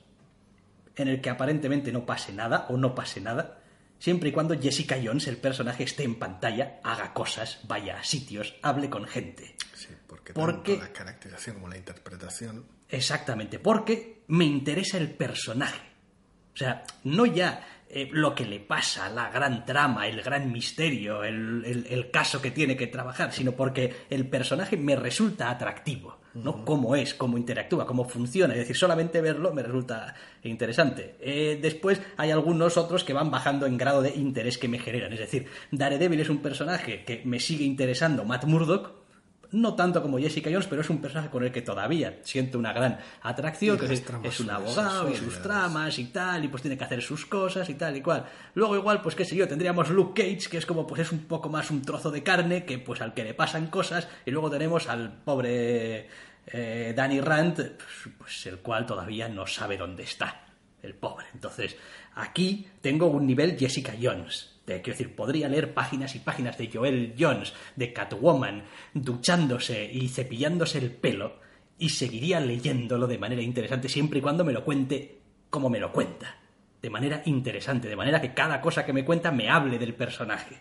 [0.96, 3.60] en el que aparentemente no pase nada o no pase nada,
[3.98, 8.54] siempre y cuando Jessica Jones, el personaje, esté en pantalla, haga cosas, vaya a sitios,
[8.62, 9.56] hable con gente.
[9.74, 12.66] Sí, porque, porque la caracterización como la interpretación.
[12.88, 15.80] Exactamente, porque me interesa el personaje.
[16.52, 21.22] O sea, no ya eh, lo que le pasa, la gran trama, el gran misterio,
[21.24, 26.18] el, el, caso que tiene que trabajar, sino porque el personaje me resulta atractivo.
[26.32, 26.64] ¿no?
[26.64, 28.54] Cómo es, cómo interactúa, cómo funciona.
[28.54, 31.16] Es decir, solamente verlo me resulta interesante.
[31.20, 35.12] Eh, después hay algunos otros que van bajando en grado de interés que me generan.
[35.12, 39.01] Es decir, Daredevil es un personaje que me sigue interesando, Matt Murdock,
[39.52, 42.72] no tanto como Jessica Jones, pero es un personaje con el que todavía siento una
[42.72, 46.84] gran atracción, que es, un abogado y sus tramas y tal, y pues tiene que
[46.84, 48.24] hacer sus cosas y tal y cual.
[48.54, 51.20] Luego igual, pues qué sé yo, tendríamos Luke Cage, que es como, pues es un
[51.20, 54.50] poco más un trozo de carne, que pues al que le pasan cosas, y luego
[54.50, 56.08] tenemos al pobre
[56.46, 60.46] eh, Danny Rand, pues, pues el cual todavía no sabe dónde está,
[60.82, 61.26] el pobre.
[61.34, 61.76] Entonces,
[62.14, 64.51] aquí tengo un nivel Jessica Jones.
[64.72, 70.08] De, quiero decir, podría leer páginas y páginas de Joel Jones, de Catwoman, duchándose y
[70.08, 71.40] cepillándose el pelo,
[71.78, 75.92] y seguiría leyéndolo de manera interesante siempre y cuando me lo cuente como me lo
[75.92, 76.38] cuenta.
[76.80, 80.60] De manera interesante, de manera que cada cosa que me cuenta me hable del personaje.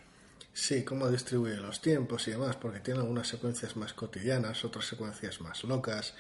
[0.54, 5.40] Sí, cómo distribuye los tiempos y demás, porque tiene algunas secuencias más cotidianas, otras secuencias
[5.40, 6.14] más locas,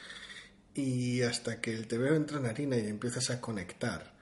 [0.73, 4.13] y hasta que el TVO entra en harina y empiezas a conectar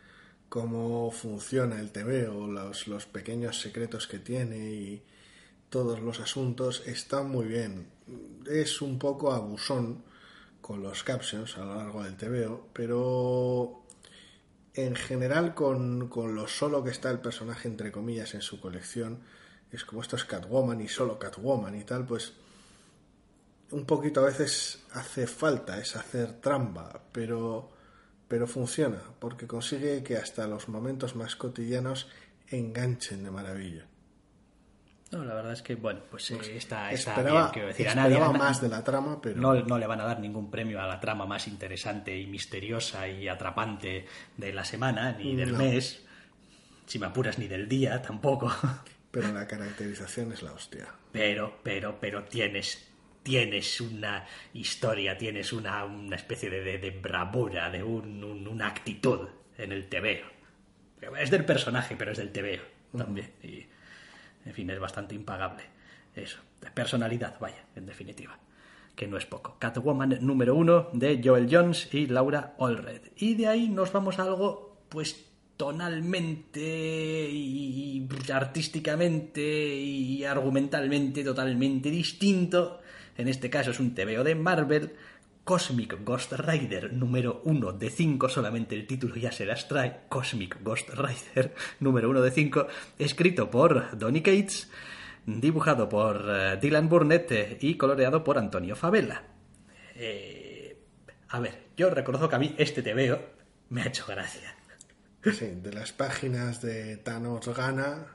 [0.49, 5.03] cómo funciona el TVO, los, los pequeños secretos que tiene y
[5.69, 7.87] todos los asuntos, está muy bien.
[8.49, 10.03] Es un poco abusón
[10.61, 13.83] con los captions a lo largo del TVO, pero
[14.73, 19.19] en general con, con lo solo que está el personaje, entre comillas, en su colección,
[19.71, 22.33] es como esto es Catwoman y solo Catwoman y tal, pues
[23.71, 27.71] un poquito a veces hace falta es hacer trampa, pero,
[28.29, 32.07] pero funciona, porque consigue que hasta los momentos más cotidianos
[32.47, 33.85] enganchen de maravilla.
[35.11, 37.95] No, la verdad es que, bueno, pues eh, está, está esperaba bien, quiero decir, a
[37.95, 40.85] nadie, más de la trama, pero No, no le van a dar ningún premio a
[40.85, 44.05] la trama más interesante y misteriosa y atrapante
[44.37, 45.57] de la semana, ni del No.
[45.57, 46.03] mes,
[46.85, 48.51] si me apuras, ni del día tampoco.
[49.09, 50.87] pero la caracterización es la hostia.
[51.11, 52.87] Pero, pero, pero tienes,
[53.23, 58.67] tienes una historia, tienes una, una especie de, de- de bravura, de un- un- una
[58.67, 59.27] actitud
[59.57, 60.25] en el tebeo.
[61.19, 62.61] Es del personaje, pero es del tebeo
[62.97, 63.31] también.
[63.43, 63.65] Y,
[64.45, 65.63] en fin, es bastante impagable.
[66.15, 66.39] Eso,
[66.73, 68.37] personalidad, vaya, en definitiva.
[68.95, 69.55] Que no es poco.
[69.59, 73.01] Catwoman número uno de Joel Jones y Laura Allred.
[73.17, 79.41] Y de ahí nos vamos a algo, pues, tonalmente y artísticamente
[79.75, 82.81] y argumentalmente totalmente distinto.
[83.19, 84.93] En este caso es un TVO de Marvel.
[85.43, 90.03] Cosmic Ghost Rider número 1 de 5, solamente el título ya se las trae.
[90.07, 94.71] Cosmic Ghost Rider número 1 de 5, escrito por Donny Cates,
[95.25, 99.21] dibujado por eh, Dylan Burnett eh, y coloreado por Antonio Favela.
[99.95, 100.77] Eh,
[101.27, 103.19] a ver, yo reconozco que a mí este TVO
[103.67, 104.55] me ha hecho gracia.
[105.25, 108.07] Sí, de las páginas de Thanos Gana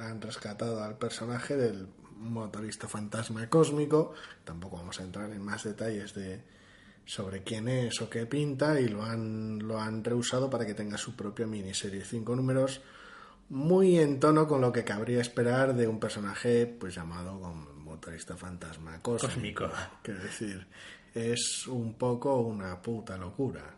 [0.00, 1.86] han rescatado al personaje del
[2.20, 4.14] motorista fantasma cósmico.
[4.44, 6.42] Tampoco vamos a entrar en más detalles de
[7.04, 10.96] sobre quién es o qué pinta y lo han, lo han reusado para que tenga
[10.96, 12.04] su propia miniserie.
[12.04, 12.80] Cinco números
[13.48, 17.32] muy en tono con lo que cabría esperar de un personaje pues llamado
[17.90, 19.64] motorista fantasma cósmico.
[19.64, 19.70] Cósmico.
[20.02, 20.66] Quiero decir,
[21.14, 23.74] es un poco una puta locura.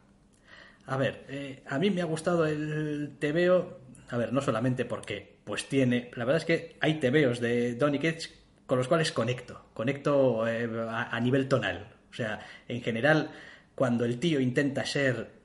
[0.87, 3.79] A ver, eh, a mí me ha gustado el TVO,
[4.11, 7.99] a ver, no solamente porque pues tiene, la verdad es que hay TVOs de Donny
[7.99, 8.33] Cates
[8.67, 11.89] con los cuales conecto, conecto eh, a, a nivel tonal.
[12.11, 13.31] O sea, en general,
[13.75, 15.41] cuando el tío intenta ser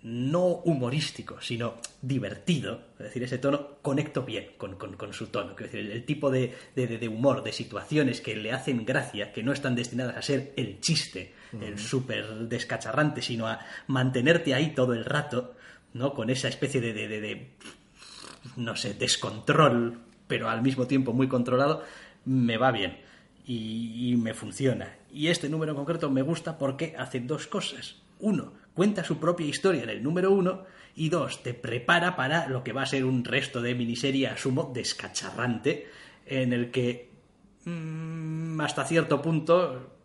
[0.00, 5.56] no humorístico, sino divertido, es decir, ese tono, conecto bien con, con- con su tono.
[5.56, 9.42] Quiero decir, el, el tipo de, de- humor, de situaciones que le hacen gracia, que
[9.42, 14.92] no están destinadas a ser el chiste, el súper descacharrante, sino a mantenerte ahí todo
[14.92, 15.56] el rato,
[15.94, 16.14] ¿no?
[16.14, 17.08] Con esa especie de- de,
[18.56, 21.82] no sé, descontrol, pero al mismo tiempo muy controlado,
[22.24, 23.08] me va bien
[23.48, 24.94] y, me funciona.
[25.10, 27.96] Y este número en concreto me gusta porque hace dos cosas.
[28.20, 30.64] Uno, cuenta su propia historia en el número uno.
[30.94, 34.70] Y dos, te prepara para lo que va a ser un resto de miniserie, asumo,
[34.74, 35.88] descacharrante,
[36.26, 37.10] en el que
[37.64, 39.97] mm, hasta cierto punto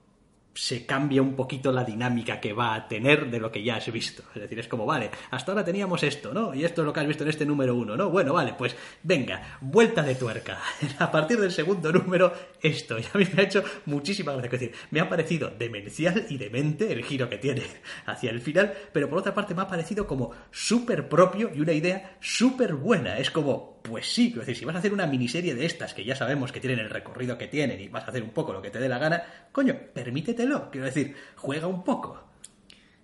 [0.54, 3.92] se cambia un poquito la dinámica que va a tener de lo que ya has
[3.92, 4.24] visto.
[4.36, 6.54] Es decir, es como, vale, hasta ahora teníamos esto, ¿no?
[6.54, 8.10] Y esto es lo que has visto en este número uno, ¿no?
[8.10, 10.60] Bueno, vale, pues venga, vuelta de tuerca.
[11.00, 13.00] A partir del segundo número, esto.
[13.00, 14.48] Y a mí me ha hecho muchísima gracia.
[14.48, 17.64] Es decir, me ha parecido demencial y demente el giro que tiene
[18.06, 21.74] hacia el final, pero por otra parte me ha parecido como súper propio y una
[21.74, 23.18] idea súper buena.
[23.18, 26.06] Es como, pues sí, quiero decir, si vas a hacer una miniserie de estas que
[26.06, 28.62] ya sabemos que tienen el recorrido que tienen y vas a hacer un poco lo
[28.62, 30.72] que te dé la gana, coño, permítetelo.
[30.72, 32.24] Quiero decir, juega un poco.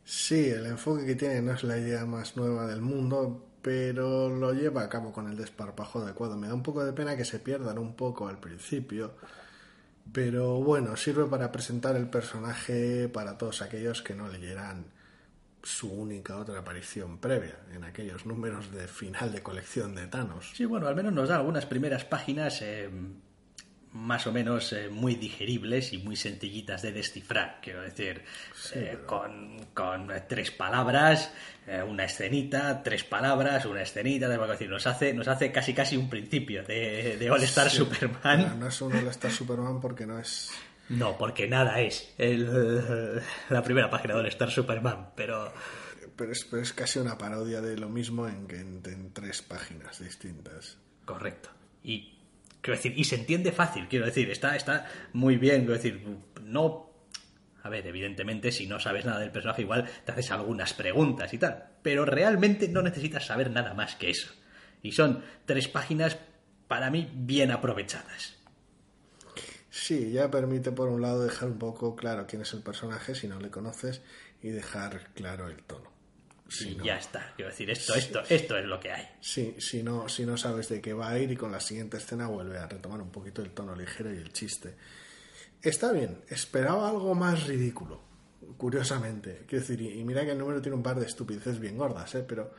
[0.06, 4.54] Sí, el enfoque que tiene no es la idea más nueva del mundo, pero lo
[4.54, 6.38] lleva a cabo con el desparpajo adecuado.
[6.38, 9.13] Me da un poco de pena que se pierdan un poco al principio,
[10.12, 14.86] pero bueno, sirve para presentar el personaje para todos aquellos que no leyeran
[15.63, 20.52] su única otra aparición previa en aquellos números de final de colección de Thanos.
[20.54, 22.89] Sí, bueno, al menos nos da algunas primeras páginas eh,
[23.93, 28.24] más o menos eh, muy digeribles y muy sencillitas de descifrar, quiero decir,
[28.76, 31.34] eh, con, con, tres palabras,
[31.65, 36.10] eh, una escenita, tres palabras, una escenita, decir, nos hace, nos hace casi casi un
[36.10, 38.60] principio de, de All Star Superman.
[38.60, 40.52] no es un All Star Superman porque no es...
[40.89, 45.54] No, porque nada es el, la primera página de Star Superman, pero...
[46.15, 49.99] Pero es, pero es casi una parodia de lo mismo en, en, en tres páginas
[49.99, 50.78] distintas.
[51.06, 51.49] Correcto.
[51.82, 52.19] Y
[52.62, 56.06] Quiero decir, y se entiende fácil, quiero decir, está, está muy bien, quiero decir,
[56.43, 56.89] no...
[57.62, 61.38] A ver, evidentemente, si no sabes nada del personaje, igual te haces algunas preguntas y
[61.38, 64.30] tal, pero realmente no necesitas saber nada más que eso.
[64.82, 66.17] Y son tres páginas,
[66.69, 68.38] para mí, bien aprovechadas.
[69.69, 73.27] Sí, ya permite por un lado dejar un poco claro quién es el personaje si
[73.27, 74.01] no le conoces
[74.41, 75.91] y dejar claro el tono.
[76.47, 77.32] Sí, ya está.
[77.36, 79.08] Quiero decir, esto, esto, esto es lo que hay.
[79.21, 81.97] Sí, si no, si no sabes de qué va a ir y con la siguiente
[81.97, 84.75] escena vuelve a retomar un poquito el tono ligero y el chiste.
[85.62, 88.01] Está bien, esperaba algo más ridículo,
[88.58, 89.43] curiosamente.
[89.47, 92.25] Quiero decir, y mira que el número tiene un par de estupideces bien gordas, ¿eh?
[92.27, 92.51] pero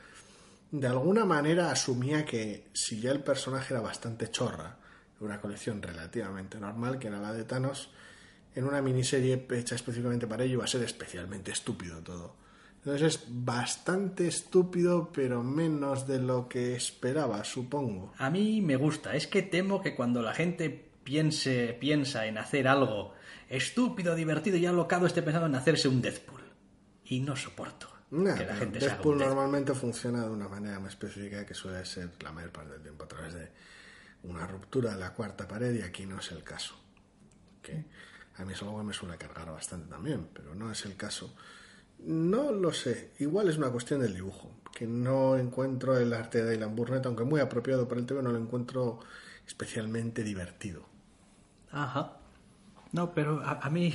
[0.71, 4.79] de alguna manera asumía que si ya el personaje era bastante chorra,
[5.21, 7.91] una colección relativamente normal, que era la de Thanos,
[8.55, 12.37] en una miniserie hecha específicamente para ello iba a ser especialmente estúpido todo.
[12.77, 18.15] Entonces es bastante estúpido, pero menos de lo que esperaba, supongo.
[18.17, 19.15] A mí me gusta.
[19.15, 23.13] Es que temo que cuando la gente piense, piensa en hacer algo
[23.51, 26.41] estúpido, divertido y alocado, esté pensando en hacerse un Deadpool.
[27.05, 27.89] Y no soporto.
[28.11, 32.33] que la gente Deadpool, normalmente funciona de una manera más específica que suele ser la
[32.33, 33.51] mayor parte del tiempo a través de
[34.25, 36.75] una ruptura de la cuarta pared y aquí no es el caso.
[38.37, 41.35] A mí es algo que me suele cargar bastante también, pero no es el caso.
[41.99, 46.53] No lo sé, igual es una cuestión del dibujo, que no encuentro el arte de
[46.53, 49.01] Dylan Burnett, aunque muy apropiado para el TV, no lo encuentro
[49.47, 50.87] especialmente divertido.
[51.71, 52.17] Ajá.
[52.93, 53.95] No, pero a, mí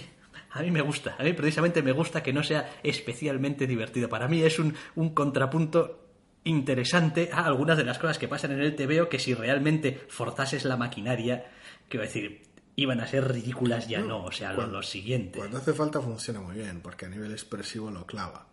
[0.51, 4.07] a mí me gusta, a mí precisamente me gusta que no sea especialmente divertido.
[4.07, 6.04] Para mí es un contrapunto
[6.45, 10.63] interesante a algunas de las cosas que pasan en el TVO que si realmente forzases
[10.63, 11.51] la maquinaria,
[11.89, 12.43] quiero decir,
[12.75, 15.39] iban a ser ridículas ya no, o sea, lo, siguiente.
[15.39, 18.47] Cuando hace falta funciona muy bien, porque a nivel expresivo lo clava.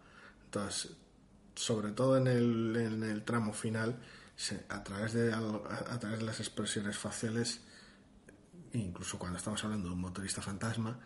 [0.47, 0.97] Entonces,
[1.55, 3.99] sobre todo en el, en el tramo final,
[4.69, 7.61] a, través de, a, través de las expresiones faciales,
[8.73, 10.99] incluso cuando estamos hablando de un motorista fantasma,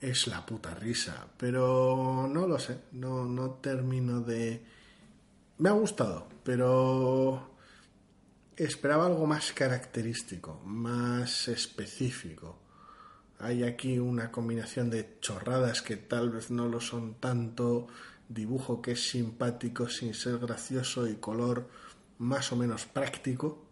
[0.00, 1.26] es la puta risa.
[1.36, 4.81] Pero no lo sé, no, no termino de...
[5.62, 7.54] Me ha gustado, pero
[8.56, 12.58] esperaba algo más característico, más específico.
[13.38, 17.86] Hay aquí una combinación de chorradas que tal vez no lo son tanto,
[18.28, 21.68] dibujo que es simpático sin ser gracioso y color
[22.18, 23.64] más o menos práctico,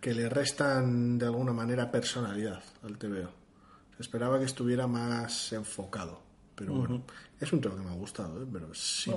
[0.00, 3.30] que le restan de alguna manera personalidad al TVO.
[4.00, 6.33] Esperaba que estuviera más enfocado.
[6.54, 7.02] Pero bueno,
[7.40, 8.46] es un tema que me ha gustado, ¿eh?
[8.52, 8.70] pero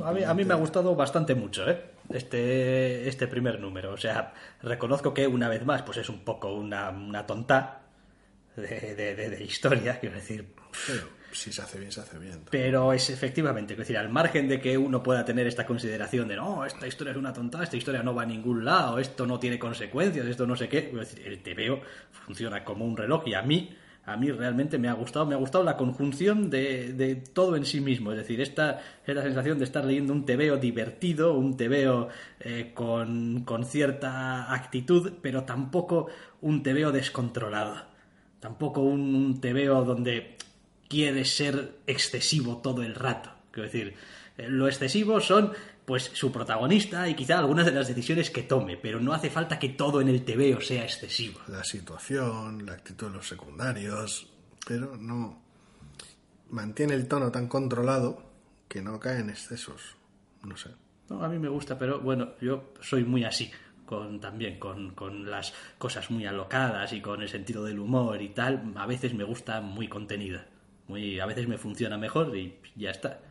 [0.03, 1.91] a, mí, a, mí, me ha gustado bastante mucho, ¿eh?
[2.09, 3.93] Este, este primer número.
[3.93, 7.81] O sea, reconozco que una vez más, pues es un poco una, una tonta
[8.55, 10.47] de, de, historia, quiero decir.
[10.87, 12.41] Pero si se hace bien, se hace bien.
[12.49, 16.35] Pero es efectivamente, quiero decir, al margen de que uno pueda tener esta consideración de
[16.35, 19.39] no, esta historia es una tonta, esta historia no va a ningún lado, esto no
[19.39, 21.81] tiene consecuencias, esto no sé qué, decir, el TVO
[22.25, 23.75] funciona como un reloj y a mí
[24.07, 27.81] a mí realmente me ha gustado, me ha gustado la conjunción de, todo en sí
[27.81, 32.07] mismo, es decir, esta es la sensación de estar leyendo un tebeo divertido, un tebeo
[32.39, 36.07] eh, con, cierta actitud, pero tampoco
[36.39, 37.83] un tebeo descontrolado,
[38.39, 40.37] tampoco un, un tebeo donde
[40.87, 43.95] quiere ser excesivo todo el rato, quiero decir,
[44.37, 45.51] eh, lo excesivo son
[45.87, 49.57] pues su protagonista y quizá algunas de las decisiones que tome, pero no hace falta
[49.57, 51.39] que todo en el TVO sea excesivo.
[51.47, 54.27] La situación, la actitud de los secundarios,
[54.67, 55.41] pero no
[56.49, 58.21] mantiene el tono tan controlado
[58.67, 59.95] que no cae en excesos.
[60.43, 60.71] No sé.
[61.07, 63.49] No, a mí me gusta, pero bueno, yo soy muy así.
[63.85, 68.27] Con, también con, con las cosas muy alocadas y con el sentido del humor y
[68.27, 70.47] tal, a veces me gusta muy contenida.
[70.89, 73.21] Muy, a veces me funciona mejor y ya está.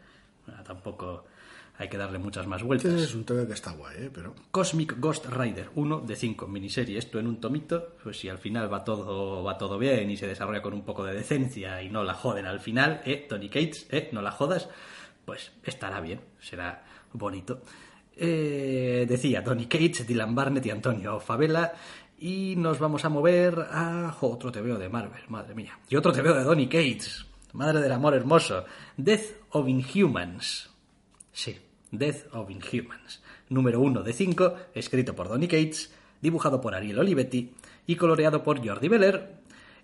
[0.64, 1.26] tampoco
[1.78, 2.92] hay que darle muchas más vueltas.
[2.94, 4.10] es un tema que está guay, ¿eh?
[4.12, 4.34] Pero...
[4.50, 6.98] Cosmic Ghost Rider, uno de cinco, miniserie.
[6.98, 10.26] Esto en un tomito, pues si al final va todo, va todo bien y se
[10.26, 13.26] desarrolla con un poco de decencia y no la joden al final, ¿eh?
[13.28, 14.09] Tony Cates, ¿eh?
[14.12, 14.68] No la jodas,
[15.24, 16.82] pues estará bien, será
[17.12, 17.61] bonito.
[18.16, 21.74] Eh, decía Tony Cates, Dylan Barnett y Antonio Favela.
[22.18, 25.78] Y nos vamos a mover a otro TVO de Marvel, madre mía.
[25.90, 28.64] Y otro TVO de Tony Cates, madre del amor hermoso.
[28.96, 30.70] Death of Inhumans.
[31.30, 31.59] Sí,
[31.93, 37.55] Death of Inhumans, número 1 de 5, escrito por Donny Cates, dibujado por Ariel Olivetti
[37.87, 39.37] y coloreado por Jordi Beller,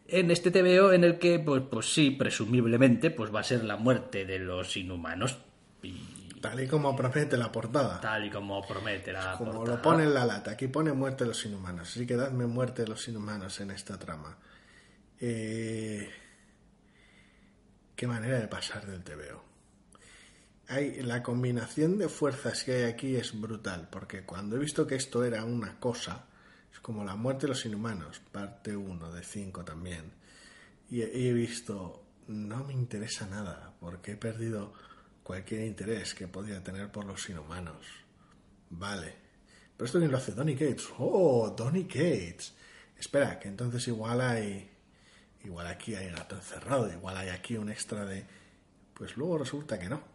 [0.08, 3.76] en este TVO en el que, pues, pues sí, presumiblemente, pues va a ser la
[3.76, 5.38] muerte de los inhumanos.
[5.82, 5.94] Y
[6.40, 8.00] Tal y como promete la portada.
[8.00, 9.76] tal y como promete la Como portada.
[9.76, 10.50] lo pone en la lata.
[10.50, 11.88] Aquí pone muerte de los inhumanos.
[11.88, 14.36] Así que dadme muerte de los inhumanos en esta trama.
[15.20, 16.10] Eh,
[17.94, 19.44] Qué manera de pasar del TVO.
[20.68, 23.88] Hay, la combinación de fuerzas que hay aquí es brutal.
[23.90, 26.26] Porque cuando he visto que esto era una cosa,
[26.72, 30.12] es como la muerte de los inhumanos, parte 1 de 5 también.
[30.90, 34.74] Y he, visto, no me interesa nada, porque he perdido
[35.22, 37.86] cualquier interés que podía tener por los inhumanos.
[38.70, 39.14] Vale.
[39.76, 40.88] Pero esto quién lo hace, Donny Cates.
[40.98, 42.54] Oh, Donny Cates.
[42.98, 44.70] Espera, que entonces igual hay.
[45.44, 48.24] Igual aquí hay gato encerrado, igual hay aquí un extra de.
[48.94, 50.11] Pues luego resulta que no.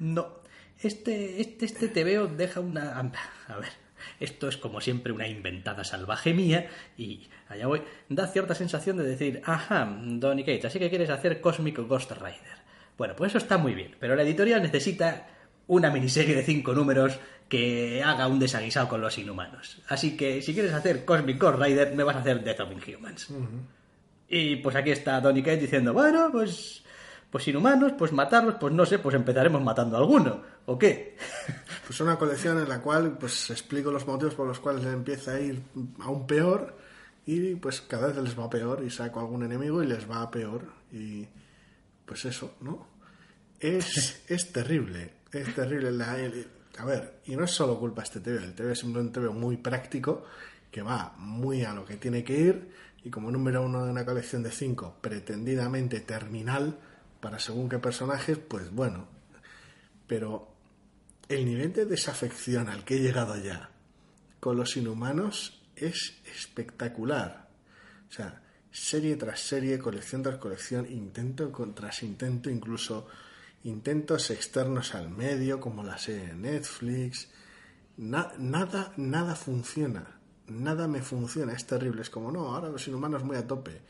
[0.00, 0.38] No,
[0.82, 2.98] este, este, este TVO deja una...
[2.98, 3.72] A ver,
[4.20, 7.82] esto es como siempre una inventada salvaje mía y allá voy.
[8.08, 12.58] Da cierta sensación de decir, ajá, Donny Cates, así que quieres hacer Cosmic Ghost Rider.
[12.96, 15.28] Bueno, pues eso está muy bien, pero la editorial necesita
[15.68, 17.18] una miniserie de cinco números
[17.48, 19.80] que haga un desaguisado con los inhumanos.
[19.88, 23.28] Así que si quieres hacer Cosmic Ghost Rider, me vas a hacer Death of Inhumans.
[24.28, 26.82] Y pues aquí está Donny Cates diciendo, bueno, pues,
[27.30, 30.42] pues inhumanos, pues matarlos, pues no sé, pues empezaremos matando a alguno.
[30.66, 31.16] ¿O qué?
[31.88, 35.32] Pues una colección en la cual pues explico los motivos por los cuales le empieza
[35.32, 35.62] a ir
[36.00, 36.76] aún peor
[37.24, 40.64] y pues cada vez les va peor y saco algún enemigo y les va peor
[40.92, 41.26] y
[42.04, 42.86] pues eso, ¿no?
[43.58, 45.90] Es, es terrible, es terrible.
[45.92, 46.18] La-
[46.78, 49.56] a ver, y no es solo culpa este TV, el TV es un TV muy
[49.56, 50.24] práctico
[50.70, 52.70] que va muy a lo que tiene que ir
[53.02, 56.78] y como número uno de una colección de cinco pretendidamente terminal
[57.20, 59.06] para según qué personajes, pues bueno,
[60.06, 60.48] pero
[61.28, 63.70] el nivel de desafección al que he llegado ya
[64.40, 67.48] con los inhumanos es espectacular.
[68.08, 73.06] O sea, serie tras serie, colección tras colección, intento tras intento, incluso
[73.64, 77.28] intentos externos al medio, como la serie de Netflix.
[77.98, 80.06] Na- nada, nada funciona.
[80.46, 81.52] Nada me funciona.
[81.52, 82.02] Es terrible.
[82.02, 83.82] Es como, no, ahora los inhumanos muy a tope.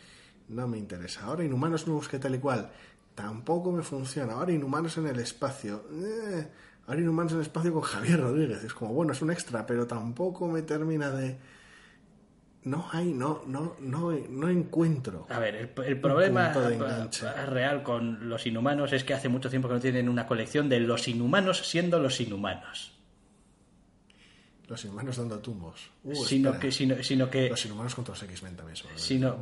[0.49, 1.25] No me interesa.
[1.27, 2.73] Ahora inhumanos nuevos que tal y cual.
[3.19, 4.35] Tampoco me funciona.
[4.35, 5.87] Ahora inhumanos en el espacio.
[5.93, 6.47] Eh,
[6.87, 8.63] ahora inhumanos en el espacio con Javier Rodríguez.
[8.63, 11.37] Es como, bueno, es un extra, pero tampoco me termina de...
[12.63, 15.27] No hay, no, no, no, no encuentro.
[15.31, 19.67] A ver, el, el problema eh, real con los inhumanos es que hace mucho tiempo
[19.67, 22.93] que no tienen una colección de los inhumanos siendo los inhumanos.
[24.69, 25.91] Los inhumanos dando tumbos.
[26.05, 29.39] Uh, sino, que, sino, sino que Los inhumanos contra los X-Men también sino.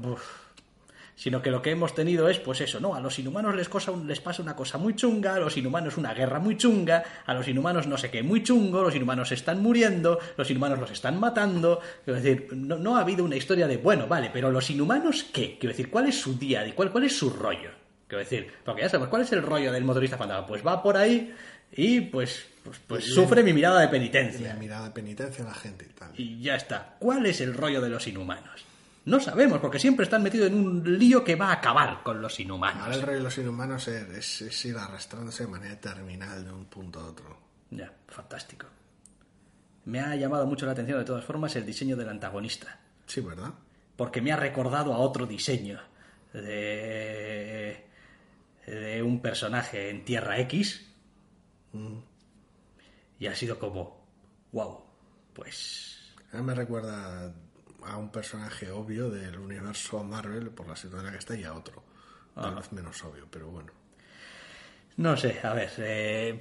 [1.16, 2.94] Sino que lo que hemos tenido es, pues eso, ¿no?
[2.94, 6.12] A los inhumanos les, cosa, les pasa una cosa muy chunga, a los inhumanos una
[6.12, 10.20] guerra muy chunga, a los inhumanos no sé qué muy chungo, los inhumanos están muriendo,
[10.36, 11.80] los inhumanos los están matando.
[12.04, 15.56] Quiero decir, no, no ha habido una historia de, bueno, vale, pero los inhumanos, ¿qué?
[15.58, 16.62] Quiero decir, ¿cuál es su día?
[16.62, 17.70] de ¿Cuál, cuál es su rollo?
[18.06, 20.46] Quiero decir, porque ya sabemos, ¿cuál es el rollo del motorista fantasma?
[20.46, 21.34] Pues va por ahí
[21.72, 24.48] y pues, pues, pues sufre mi mirada de penitencia.
[24.48, 26.10] La mirada de penitencia a la gente y tal.
[26.14, 26.96] Y ya está.
[26.98, 28.66] ¿Cuál es el rollo de los inhumanos?
[29.06, 32.32] No sabemos, porque siempre están metidos en un lío que va a acabar con los
[32.32, 33.02] Ahora el inhumanos.
[33.02, 37.00] rey de los inhumanos es, es- es ir arrastrándose de manera terminal de un punto
[37.00, 37.38] a otro.
[37.70, 38.66] Ya, fantástico.
[39.84, 42.80] Me ha llamado mucho la atención, de todas formas, el diseño del antagonista.
[43.06, 43.54] Sí, ¿verdad?
[43.96, 45.80] Porque me ha recordado a otro diseño
[46.32, 47.86] de,
[48.66, 50.84] de un personaje en Tierra X.
[53.20, 54.04] Y ha sido como,
[54.52, 54.80] wow,
[55.32, 57.32] pues A mí me recuerda
[57.86, 61.44] a un personaje obvio del universo Marvel por la situación en la que está y
[61.44, 61.82] a otro.
[62.34, 63.72] Tal vez menos obvio, pero bueno.
[64.96, 65.70] No sé, a ver.
[65.78, 66.40] eh,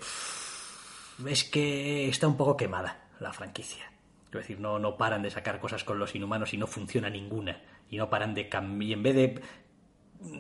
[1.26, 3.90] es que está un poco quemada la franquicia.
[4.26, 7.62] Quiero decir, no, no paran de sacar cosas con los inhumanos y no funciona ninguna.
[7.90, 8.90] Y no paran de cambiar.
[8.90, 9.42] Y en vez de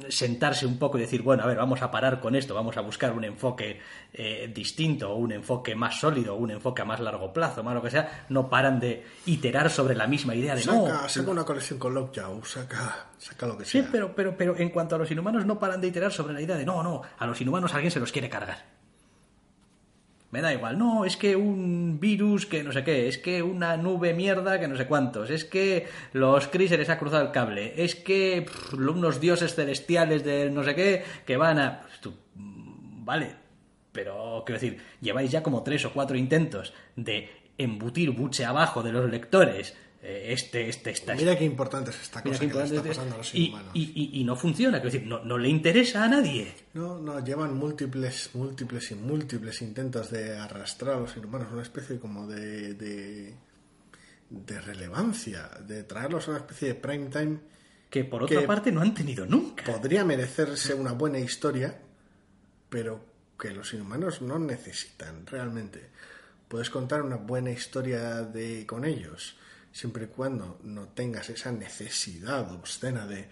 [0.10, 2.82] sentarse un poco y decir, bueno, a ver, vamos a parar con esto, vamos a
[2.82, 3.80] buscar un enfoque
[4.14, 7.82] eh, distinto, o un enfoque más sólido, un enfoque a más largo plazo, más lo
[7.82, 11.08] que sea, no paran de iterar sobre la misma idea de no.
[11.08, 13.90] Saca, una colección con Lockjaw, saca, saca lo que Sí, sea.
[13.92, 16.56] pero, pero, pero en cuanto a los inhumanos no paran de iterar sobre la idea
[16.58, 18.66] de no, no, a los inhumanos alguien se los quiere cargar.
[20.36, 23.78] Me da igual, no, es que un virus que no sé qué, es que una
[23.78, 27.32] nube mierda que no sé cuántos, es que los Kree se les ha cruzado el
[27.32, 31.84] cable, es que unos dioses celestiales de no sé qué que van a...
[31.84, 33.34] Pues vale,
[33.94, 38.92] pero quiero decir, lleváis ya como tres o cuatro intentos de embutir buche abajo de
[38.92, 39.78] los lectores
[40.08, 43.34] este, este, esta, Mira qué importante es esta cosa que le está pasando a los
[43.34, 43.72] y, inhumanos.
[43.74, 46.53] y- y- y no funciona, quiero decir, no, no le interesa a nadie.
[46.74, 51.64] No, no, llevan múltiples, múltiples y múltiples intentos de arrastrar a los inhumanos a una
[51.64, 53.34] especie como de, de,
[54.30, 57.39] de relevancia, de traerlos a una especie de prime time
[57.89, 59.64] que por otra Que- parte no han tenido nunca.
[59.64, 61.80] Podría merecerse una buena historia,
[62.70, 63.06] pero
[63.39, 65.89] que los inhumanos no necesitan realmente.
[66.47, 69.36] Puedes contar una buena historia de con ellos,
[69.76, 73.28] siempre y cuando no tengas esa necesidad obscena de,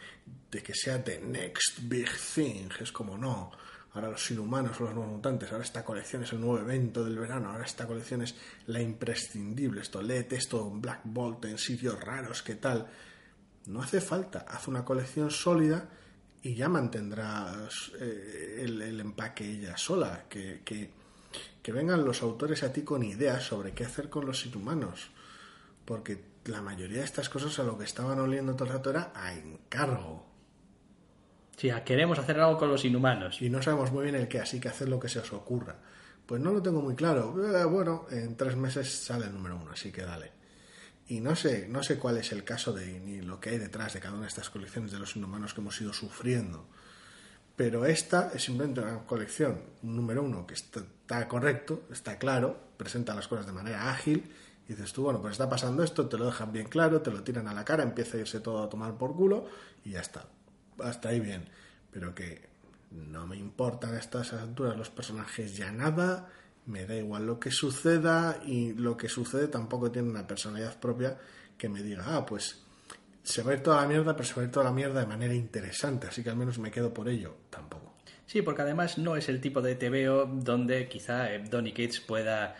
[0.51, 2.67] de que sea the next big thing.
[2.81, 3.49] Es como no.
[3.93, 7.17] Ahora los inhumanos o los nuevos mutantes, ahora esta colección es el nuevo evento del
[7.17, 8.35] verano, ahora esta colección es
[8.67, 9.79] la imprescindible.
[9.79, 12.87] Esto, léete esto Black Bolt, en sitios raros, ¿qué tal?
[13.67, 15.87] No hace falta, haz una colección sólida
[16.41, 20.25] y ya mantendrás eh, el, el empaque ella sola.
[20.27, 20.89] Que, que,
[21.61, 25.09] que vengan los autores a ti con ideas sobre qué hacer con los inhumanos.
[25.85, 29.11] Porque la mayoría de estas cosas a lo que estaban oliendo todo el rato era
[29.15, 30.25] a encargo.
[31.57, 33.41] Sí, ah, queremos hacer algo con los inhumanos.
[33.41, 35.75] Y no sabemos muy bien el qué, así que haced lo que se os ocurra.
[36.25, 37.35] Pues no lo tengo muy claro.
[37.55, 40.31] Eh, bueno, en tres meses sale el número uno, así que dale.
[41.07, 43.93] Y no sé, no sé cuál es el caso de ni lo que hay detrás
[43.93, 46.67] de cada una de estas colecciones de los inhumanos que hemos ido sufriendo.
[47.55, 53.13] Pero esta es simplemente una colección, número uno, que está, está correcto, está claro, presenta
[53.13, 54.31] las cosas de manera ágil.
[54.73, 57.47] Dices tú, bueno, pues está pasando esto, te lo dejan bien claro, te lo tiran
[57.47, 59.45] a la cara, empieza a irse todo a tomar por culo
[59.85, 60.25] y ya está.
[60.79, 61.47] Hasta ahí bien.
[61.91, 62.49] Pero que
[62.89, 66.27] no me importan a estas alturas los personajes ya nada,
[66.65, 71.17] me da igual lo que suceda y lo que sucede tampoco tiene una personalidad propia
[71.57, 72.63] que me diga, ah, pues
[73.21, 75.35] se va a toda la mierda, pero se va a toda la mierda de manera
[75.35, 77.35] interesante, así que al menos me quedo por ello.
[77.49, 77.93] Tampoco.
[78.25, 82.55] Sí, porque además no es el tipo de TVO donde quizá eh, Donny Cates pueda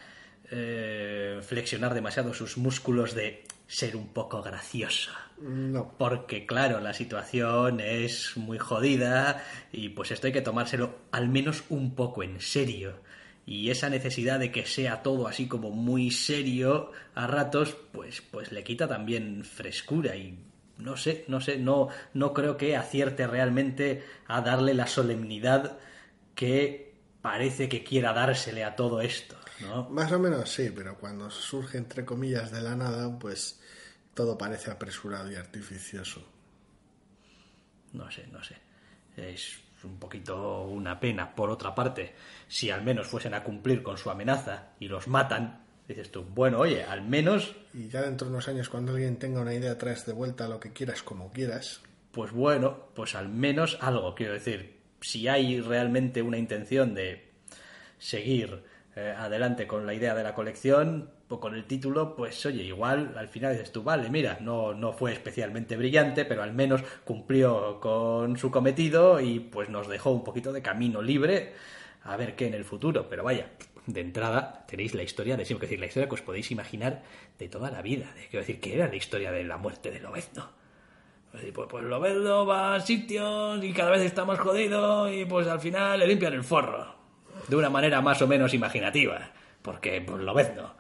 [0.55, 5.11] eh, flexionar demasiado sus músculos de ser un poco gracioso.
[5.41, 5.95] No.
[5.97, 11.63] Porque claro, la situación es muy jodida y pues esto hay que tomárselo al menos
[11.69, 12.99] un poco en serio.
[13.47, 18.51] Y esa necesidad de que sea todo así como muy serio a ratos, pues, pues
[18.51, 20.37] le quita también frescura y
[20.77, 25.79] no sé, no sé, no, no creo que acierte realmente a darle la solemnidad
[26.35, 26.93] que
[27.23, 29.89] parece que quiera dársele a todo esto, ¿no?
[29.89, 33.59] Más o menos sí, pero cuando surge entre comillas de la nada, pues
[34.13, 36.23] todo parece apresurado y artificioso.
[37.93, 38.57] No sé, no sé.
[39.15, 41.35] Es un poquito una pena.
[41.35, 42.15] Por otra parte,
[42.47, 46.59] si al menos fuesen a cumplir con su amenaza y los matan, dices tú, bueno,
[46.59, 50.05] oye, al menos, Y ya dentro de unos años, cuando alguien tenga una idea, traes
[50.05, 51.81] de vuelta lo que quieras como quieras.
[52.11, 57.31] pues bueno, pues al menos algo, quiero decir, si hay realmente una intención de
[57.97, 58.63] seguir
[58.95, 63.15] eh, adelante con la idea de la colección o con el título, pues oye, igual
[63.17, 67.79] al final dices tú, vale, mira, no, no fue especialmente brillante, pero al menos cumplió
[67.79, 71.53] con su cometido y pues nos dejó un poquito de camino libre
[72.03, 73.47] a ver qué en el futuro, pero vaya.
[73.85, 77.03] De entrada tenéis la historia de siempre, decir, la historia que os podéis imaginar
[77.37, 78.05] de toda la vida.
[78.29, 80.51] Quiero decir, que era la historia de la muerte de Lobezno.
[81.31, 85.47] Pues, pues, pues Lobezno va a sitios y cada vez está más jodido y pues
[85.47, 87.02] al final le limpian el forro.
[87.47, 89.31] De una manera más o menos imaginativa.
[89.61, 90.73] Porque, pues Lobezno.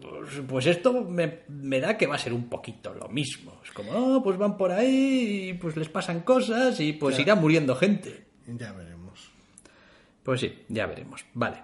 [0.00, 3.60] Pues, pues esto me, me da que va a ser un poquito lo mismo.
[3.64, 7.22] Es como, oh, pues van por ahí y pues les pasan cosas y pues Ya.
[7.22, 8.26] irá muriendo gente.
[8.46, 9.30] Ya veremos.
[10.22, 11.24] Pues sí, ya veremos.
[11.34, 11.62] Vale.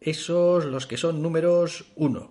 [0.00, 2.30] Esos los que son números 1.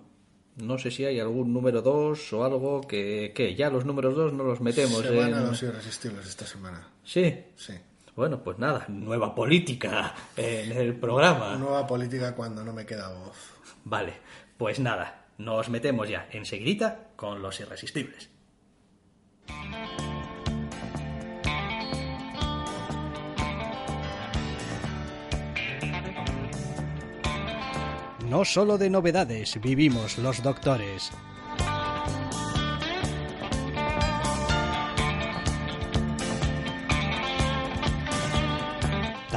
[0.56, 4.32] No sé si hay algún número 2 o algo que, que ya los números 2
[4.32, 5.46] no los metemos Se van a en...
[5.46, 6.88] los irresistibles esta semana.
[7.04, 7.44] Sí.
[7.56, 7.74] Sí.
[8.16, 11.56] Bueno, pues nada, nueva política en el programa.
[11.56, 13.36] Nueva política cuando no me queda voz.
[13.84, 14.14] Vale,
[14.58, 18.30] pues nada, nos metemos ya enseguidita con los irresistibles.
[28.28, 31.10] No solo de novedades vivimos los doctores.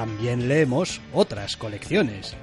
[0.04, 2.36] También leemos otras colecciones.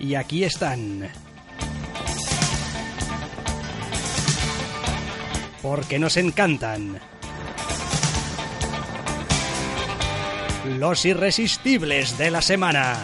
[0.00, 1.08] Y aquí están.
[5.62, 6.98] Porque nos encantan.
[10.76, 12.96] Los irresistibles de la semana.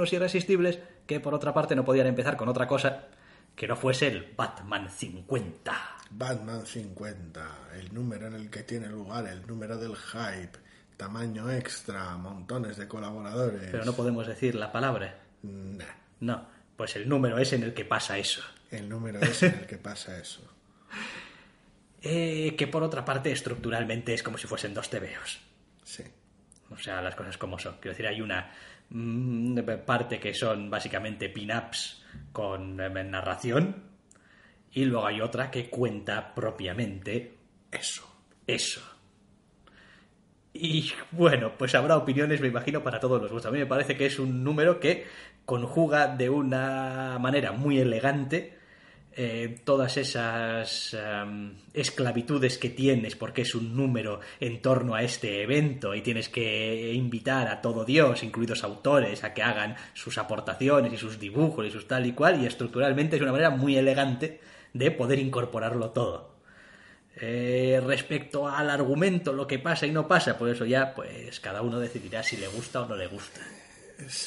[0.00, 3.08] Unos irresistibles que por otra parte no podían empezar con otra cosa
[3.54, 5.74] que no fuese el Batman 50.
[6.12, 10.58] Batman 50, el número en el que tiene lugar, el número del hype,
[10.96, 13.68] tamaño extra, montones de colaboradores.
[13.70, 15.18] Pero no podemos decir la palabra.
[15.42, 15.84] Nah,
[16.20, 16.46] No,
[16.78, 18.40] pues el número es en el que pasa eso.
[18.70, 20.40] el número es en el que pasa eso.
[22.00, 25.40] eh, que por otra parte estructuralmente es como si fuesen dos tebeos.
[25.84, 26.04] Sí.
[26.70, 27.74] O sea, las cosas como son.
[27.80, 28.52] Quiero decir, hay una
[29.86, 33.84] parte que son básicamente pin-ups con eh, narración
[34.72, 37.36] y luego hay otra que cuenta propiamente
[37.70, 38.04] Eso.
[38.46, 38.80] eso.
[40.52, 43.50] Y bueno, pues habrá opiniones, me imagino, para todos los gustos.
[43.50, 45.06] A mí me parece que es un número que
[45.44, 48.58] conjuga de una manera muy elegante
[49.16, 50.96] eh, todas esas
[51.74, 56.92] esclavitudes que tienes porque es un número en torno a este evento y tienes que
[56.94, 61.70] invitar a todo Dios, incluidos autores, a que hagan sus aportaciones y sus dibujos y
[61.70, 64.40] sus tal y cual y estructuralmente es una manera muy elegante
[64.72, 66.30] de poder incorporarlo todo.
[67.16, 71.60] Eh, respecto al argumento, lo que pasa y no pasa, por eso ya, pues cada
[71.60, 73.40] uno decidirá si le gusta o no le gusta.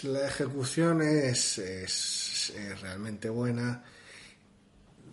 [0.03, 3.83] La ejecución es, es- es realmente buena.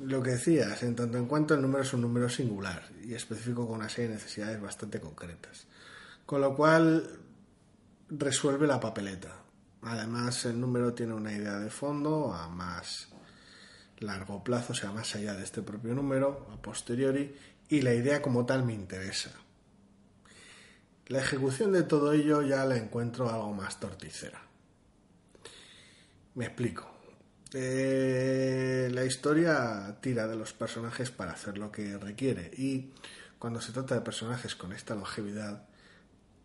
[0.03, 3.67] Lo que decías, en tanto en cuanto el número es un número singular y específico
[3.67, 5.67] con una serie de necesidades bastante concretas.
[6.25, 7.21] Con lo cual
[8.09, 9.37] resuelve la papeleta.
[9.83, 13.09] Además, el número tiene una idea de fondo a más
[13.99, 17.35] largo plazo, o sea, más allá de este propio número, a posteriori,
[17.69, 19.31] y la idea como tal me interesa.
[21.07, 24.41] La ejecución de todo ello ya la encuentro algo más torticera.
[26.35, 26.89] Me explico.
[27.53, 32.91] Eh, la historia tira de los personajes para hacer lo que requiere y
[33.41, 35.65] cuando se trata de personajes con esta longevidad,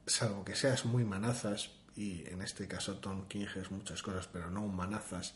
[0.08, 4.50] salvo que seas muy manazas, y en este caso Tom King es muchas cosas, pero
[4.50, 5.34] no un manazas,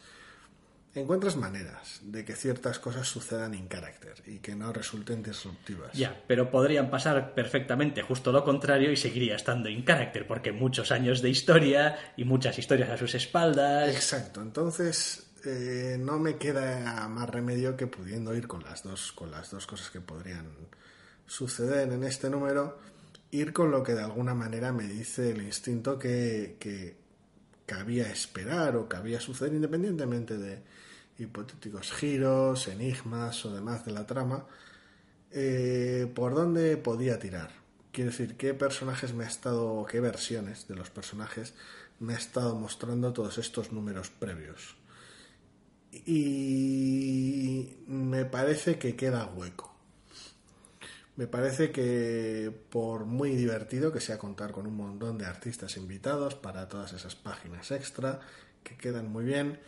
[0.96, 5.94] encuentras maneras de que ciertas cosas sucedan en carácter y que no resulten disruptivas.
[5.94, 10.92] Ya, pero podrían pasar perfectamente justo lo contrario y seguiría estando en carácter, porque muchos
[10.92, 13.94] años de historia y muchas historias a sus espaldas.
[13.94, 19.32] Exacto, entonces eh, no me queda más remedio que pudiendo ir con las dos, con
[19.32, 20.48] las dos cosas que podrían
[21.26, 22.80] suceder en este número,
[23.32, 26.98] ir con lo que de alguna manera me dice el instinto que, que
[27.66, 30.64] cabía esperar o cabía suceder independientemente de
[31.20, 34.46] hipotéticos giros, enigmas o demás de la trama,
[35.32, 37.52] eh, por dónde podía tirar.
[37.92, 41.54] Quiero decir, qué personajes me ha estado, qué versiones de los personajes
[42.00, 44.76] me ha estado mostrando todos estos números previos.
[45.92, 49.70] Y me parece que queda hueco.
[51.16, 56.36] Me parece que por muy divertido que sea contar con un montón de artistas invitados
[56.36, 58.22] para todas esas páginas extra,
[58.64, 59.60] que quedan muy bien,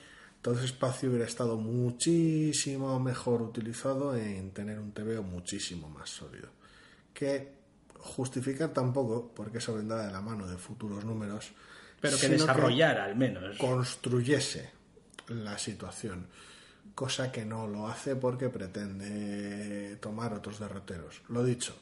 [0.41, 6.49] todo ese espacio hubiera estado muchísimo mejor utilizado en tener un TVO muchísimo más sólido.
[7.13, 7.51] Que
[7.99, 11.51] justificar tampoco, porque eso vendrá de la mano de futuros números,
[11.99, 13.57] pero que desarrollara al menos.
[13.57, 14.80] construyese
[15.31, 16.27] la situación,
[16.95, 21.21] cosa que no lo hace porque pretende tomar otros derroteros.
[21.29, 21.75] Lo dicho,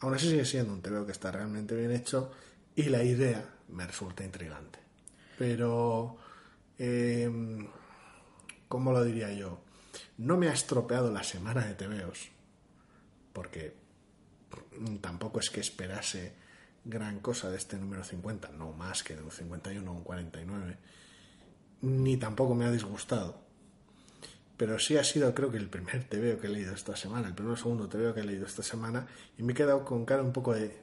[0.00, 2.30] aún así sigue siendo un TVO que está realmente bien hecho
[2.74, 4.78] y la idea me resulta intrigante.
[5.38, 6.16] Pero,
[6.78, 7.30] eh,
[8.68, 9.60] ¿cómo lo diría yo?
[10.18, 12.28] No me ha estropeado la semana de TVOs,
[13.32, 13.76] porque
[15.00, 16.34] tampoco es que esperase
[16.84, 20.76] gran cosa de este número 50, no más que de un 51 o un 49,
[21.82, 23.40] ni tampoco me ha disgustado.
[24.56, 27.34] Pero sí ha sido, creo que el primer TVO que he leído esta semana, el
[27.34, 29.06] primer o segundo TVO que he leído esta semana,
[29.38, 30.76] y me he quedado con cara un poco de.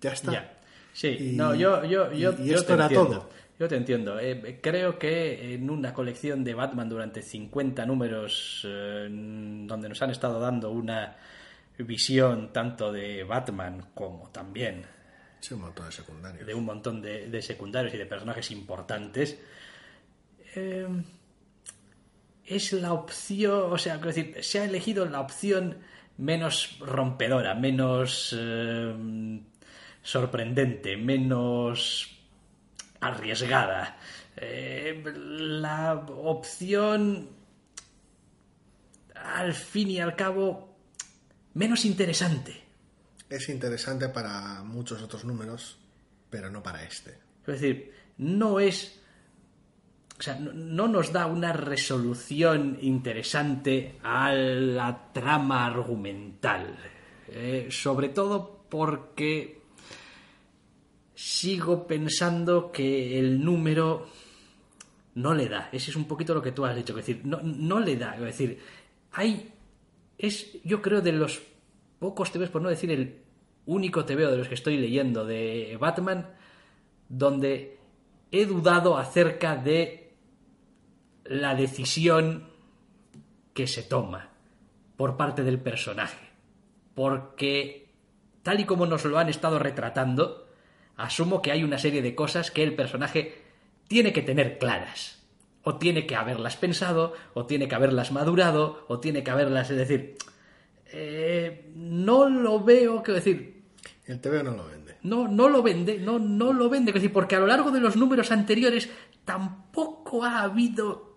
[0.00, 0.32] Ya está.
[0.32, 0.58] Ya.
[0.92, 3.08] Sí, Y- no, yo, yo, yo, y yo esto te era entiendo.
[3.10, 3.30] todo.
[3.60, 4.18] Yo te entiendo.
[4.20, 10.10] Eh, creo que en una colección de Batman durante 50 números, eh, donde nos han
[10.10, 11.16] estado dando una
[11.78, 14.84] visión tanto de Batman como también
[15.40, 16.44] Sí, un montón de secundarios.
[16.46, 19.38] de un montón de, de secundarios y de personajes importantes,
[20.54, 20.86] eh,
[22.44, 25.78] es la opción, o sea, quiero decir, se ha elegido la opción
[26.16, 29.40] menos rompedora, menos eh,
[30.02, 32.18] sorprendente, menos
[33.00, 33.96] arriesgada.
[34.36, 37.28] Eh, la opción,
[39.14, 40.76] al fin y al cabo,
[41.54, 42.64] menos interesante.
[43.28, 45.78] Es interesante para muchos otros números,
[46.30, 47.18] pero no para este.
[47.46, 48.97] Es decir, no es.
[50.18, 56.76] O sea, no, no nos da una resolución interesante a la trama argumental.
[57.28, 59.60] Eh, sobre todo porque
[61.14, 64.08] sigo pensando que el número
[65.14, 65.68] no le da.
[65.72, 66.92] Ese es un poquito lo que tú has dicho.
[66.92, 68.14] Es decir, no, no le da.
[68.14, 68.58] Es decir,
[69.12, 69.52] hay.
[70.16, 71.40] Es, yo creo, de los
[71.98, 73.18] pocos TVs, por no decir el
[73.66, 76.30] único TVO de los que estoy leyendo de Batman,
[77.08, 77.78] donde
[78.30, 80.07] he dudado acerca de
[81.28, 82.48] la decisión
[83.54, 84.30] que se toma
[84.96, 86.26] por parte del personaje.
[86.94, 87.86] porque
[88.42, 90.48] tal y como nos lo han estado retratando,
[90.96, 93.42] asumo que hay una serie de cosas que el personaje
[93.86, 95.22] tiene que tener claras.
[95.62, 99.76] O tiene que haberlas pensado, o tiene que haberlas madurado, o tiene que haberlas, es
[99.76, 100.16] decir,
[100.92, 103.62] eh, no lo veo, quiero decir,
[104.06, 104.96] El TV no lo vende.
[105.02, 106.90] no, no lo vende, no, no lo vende.
[106.90, 108.88] Decir, porque a lo largo de los números anteriores
[109.24, 111.07] tampoco ha habido.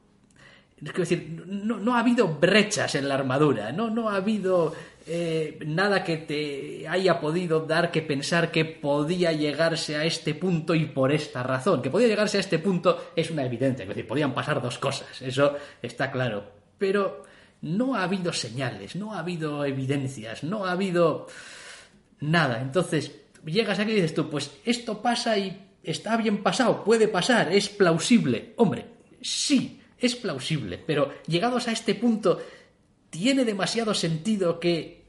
[0.84, 4.74] Es decir, no, no ha habido brechas en la armadura, no, no ha habido
[5.06, 10.76] eh, nada que te haya podido dar que pensar que podía llegarse a este punto
[10.76, 11.82] y por esta razón.
[11.82, 15.22] Que podía llegarse a este punto es una evidencia, es decir, podían pasar dos cosas,
[15.22, 16.44] eso está claro.
[16.78, 17.24] Pero
[17.62, 21.28] no ha habido señales, no ha habido evidencias, no ha habido
[22.20, 22.62] nada.
[22.62, 23.12] Entonces,
[23.46, 27.70] llegas aquí y dices tú, pues esto pasa y está bien pasado, puede pasar, es
[27.70, 28.54] plausible.
[28.58, 28.86] Hombre,
[29.22, 32.42] sí, es plausible, pero llegados a este punto,
[33.10, 35.06] ¿tiene demasiado sentido que,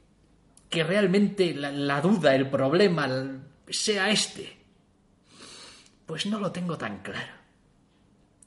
[0.69, 4.57] que realmente la, duda, el problema, sea este?
[6.05, 7.33] Pues no lo tengo tan claro.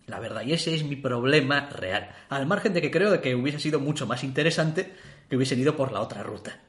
[0.06, 2.12] La verdad, y ese es mi problema real.
[2.30, 4.94] Al margen de que creo que hubiese sido mucho más interesante
[5.28, 6.60] que hubiesen ido por la otra ruta.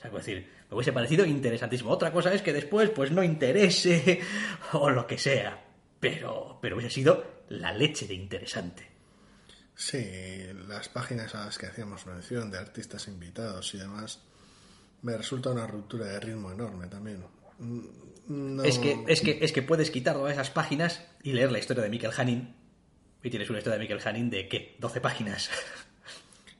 [0.00, 1.90] Quiero decir, me hubiese parecido interesantísimo.
[1.90, 4.20] Otra cosa es que después, pues no interese
[4.72, 5.64] o lo que sea.
[6.00, 8.93] Pero, pero hubiese sido la leche de interesante.
[9.76, 14.20] Sí, las páginas a las que hacíamos mención de artistas invitados y demás,
[15.02, 17.24] me resulta una ruptura de ritmo enorme también.
[17.58, 17.80] Mm,
[18.28, 21.58] no- Es, que, es, que, es que puedes quitar todas esas páginas y leer la
[21.58, 22.54] historia de Mikel Hanin.
[23.22, 24.76] Y tienes una historia de Mikel Hanin de ¿qué?
[24.78, 25.50] 12 páginas.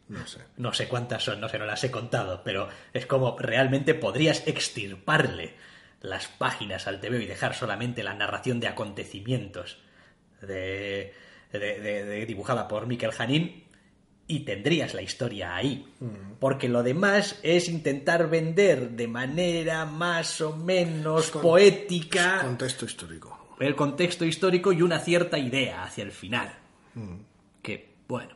[0.06, 0.40] No sé.
[0.58, 4.46] No sé cuántas son, no sé, no las he contado, pero es como realmente podrías
[4.46, 5.54] extirparle
[6.02, 9.78] las páginas al TVO y dejar solamente la narración de acontecimientos
[10.42, 11.14] de,
[11.58, 13.64] de- de- de- dibujada por Mikel Hanin
[14.26, 15.86] y tendrías la historia ahí.
[16.40, 23.56] Porque lo demás es intentar vender de manera más o menos Con- poética Contexto histórico.
[23.60, 26.54] el contexto histórico y una cierta idea hacia el final.
[27.62, 28.34] Que, bueno,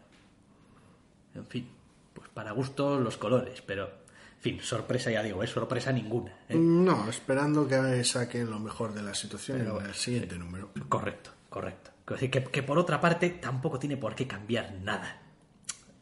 [1.35, 1.69] en fin,
[2.13, 6.33] pues para gusto los colores, pero, en fin, sorpresa ya digo, es sorpresa ninguna.
[6.49, 6.55] ¿eh?
[6.57, 10.71] No, esperando que saquen lo mejor de la situación en el siguiente número.
[10.89, 11.91] Correcto, correcto.
[12.17, 15.23] Que, que por otra parte tampoco tiene por qué cambiar nada.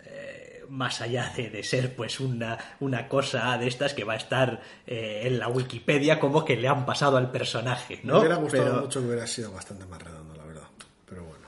[0.04, 4.16] Eh, más allá de, de ser pues una, una cosa de estas que va a
[4.16, 8.14] estar eh, en la Wikipedia como que le han pasado al personaje, ¿no?
[8.14, 10.68] Me hubiera gustado Pero- mucho que hubiera sido bastante más redondo, la verdad.
[11.06, 11.46] Pero bueno.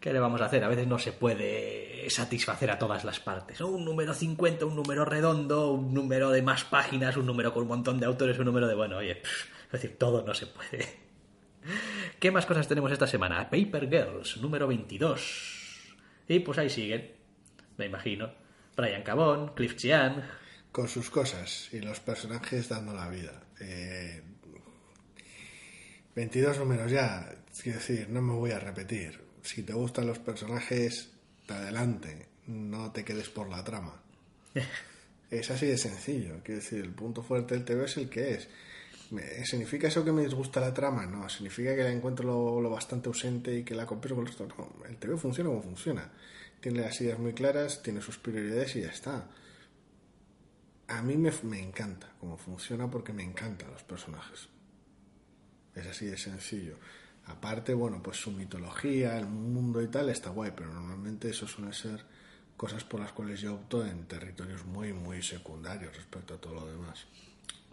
[0.00, 0.62] ¿Qué le vamos a hacer?
[0.62, 3.60] A veces no se puede satisfacer a todas las partes.
[3.60, 7.68] Un número 50, un número redondo, un número de más páginas, un número con un
[7.68, 8.74] montón de autores, un número de...
[8.76, 11.04] Bueno, oye, pff, es decir, todo no se puede.
[12.18, 13.50] ¿Qué más cosas tenemos esta semana?
[13.50, 15.96] Paper Girls, número 22.
[16.28, 17.12] Y pues ahí siguen,
[17.76, 18.32] me imagino.
[18.74, 20.22] Brian Cabón, Cliff Chiang.
[20.72, 23.42] Con sus cosas y los personajes dando la vida.
[23.60, 24.22] Eh,
[26.14, 27.34] 22 números ya.
[27.62, 29.20] Quiero decir, no me voy a repetir.
[29.42, 31.12] Si te gustan los personajes,
[31.46, 32.28] te adelante.
[32.46, 34.02] No te quedes por la trama.
[35.28, 36.36] Es así de sencillo.
[36.44, 38.48] Quiero decir, el punto fuerte del TV es el que es.
[39.44, 41.06] ¿Significa eso que me disgusta la trama?
[41.06, 41.28] No.
[41.28, 44.46] ¿Significa que la encuentro lo, lo bastante ausente y que la compenso con el resto?
[44.46, 44.84] No.
[44.86, 46.10] El TV funciona como funciona.
[46.60, 49.28] Tiene las ideas muy claras, tiene sus prioridades y ya está.
[50.88, 54.48] A mí me, me encanta cómo funciona porque me encantan los personajes.
[55.74, 56.78] Es así de sencillo.
[57.26, 61.72] Aparte, bueno, pues su mitología, el mundo y tal está guay, pero normalmente eso suele
[61.72, 62.04] ser
[62.56, 66.66] cosas por las cuales yo opto en territorios muy, muy secundarios respecto a todo lo
[66.66, 67.06] demás.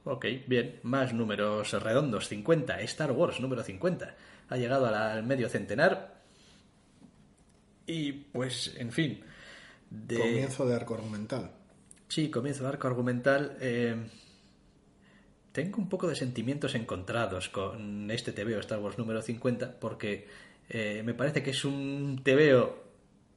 [0.05, 0.79] Ok, bien.
[0.83, 2.27] Más números redondos.
[2.27, 2.81] 50.
[2.81, 4.15] Star Wars, número 50.
[4.49, 6.21] Ha llegado al medio centenar.
[7.85, 9.21] Y pues, en fin.
[9.89, 10.17] De...
[10.17, 11.51] Comienzo de arco argumental.
[12.07, 13.57] Sí, comienzo de arco argumental.
[13.59, 13.95] eh,
[15.53, 20.27] tengo un poco de sentimientos encontrados con este TVO Star Wars número 50 porque
[20.67, 22.75] eh, me parece que es un TVO,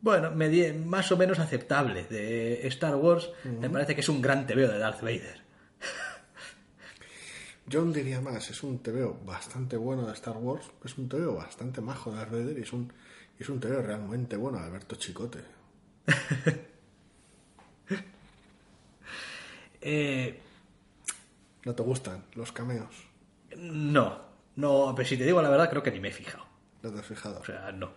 [0.00, 0.32] bueno,
[0.86, 3.30] más o menos aceptable de Star Wars.
[3.60, 5.45] Me parece que es un gran TVO de Darth Vader.
[7.68, 11.34] Yo aún diría más, es un TVO bastante bueno de Star Wars, es un TVO
[11.34, 12.92] bastante majo de Darth Vader y es un,
[13.38, 15.40] es un TVO realmente bueno de Alberto Chicote.
[19.88, 20.40] Eh,
[21.64, 22.92] ¿No te gustan los cameos?
[23.56, 24.20] no,
[24.56, 26.44] no, pero si te digo la verdad, creo que ni me he fijado.
[26.82, 27.38] ¿No te has fijado?
[27.38, 27.92] O sea, no.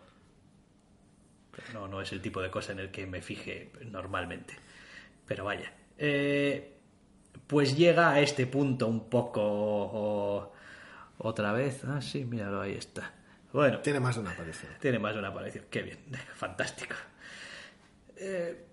[1.73, 4.53] No, no es el tipo de cosa en el que me fije normalmente.
[5.25, 5.73] Pero vaya.
[5.97, 6.78] Eh,
[7.49, 9.41] pues llega a este punto un poco...
[9.43, 10.53] o-
[11.17, 11.83] otra vez.
[11.83, 13.11] Ah, sí, míralo, ahí está.
[13.51, 14.71] Bueno, Tiene más de una aparición.
[14.79, 15.65] tiene más de una aparición.
[15.69, 15.97] Qué bien,
[16.35, 16.95] fantástico.
[18.17, 18.65] Eh,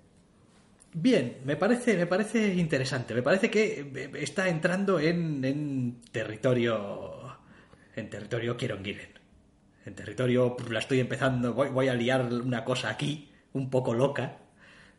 [0.98, 3.12] Bien, me parece, me parece interesante.
[3.14, 7.36] Me parece que eh, está entrando en, en territorio.
[7.94, 9.10] En territorio Kieron-Gillen.
[9.84, 10.56] En territorio.
[10.70, 11.52] La estoy empezando.
[11.52, 14.38] Voy, voy a liar una cosa aquí, un poco loca.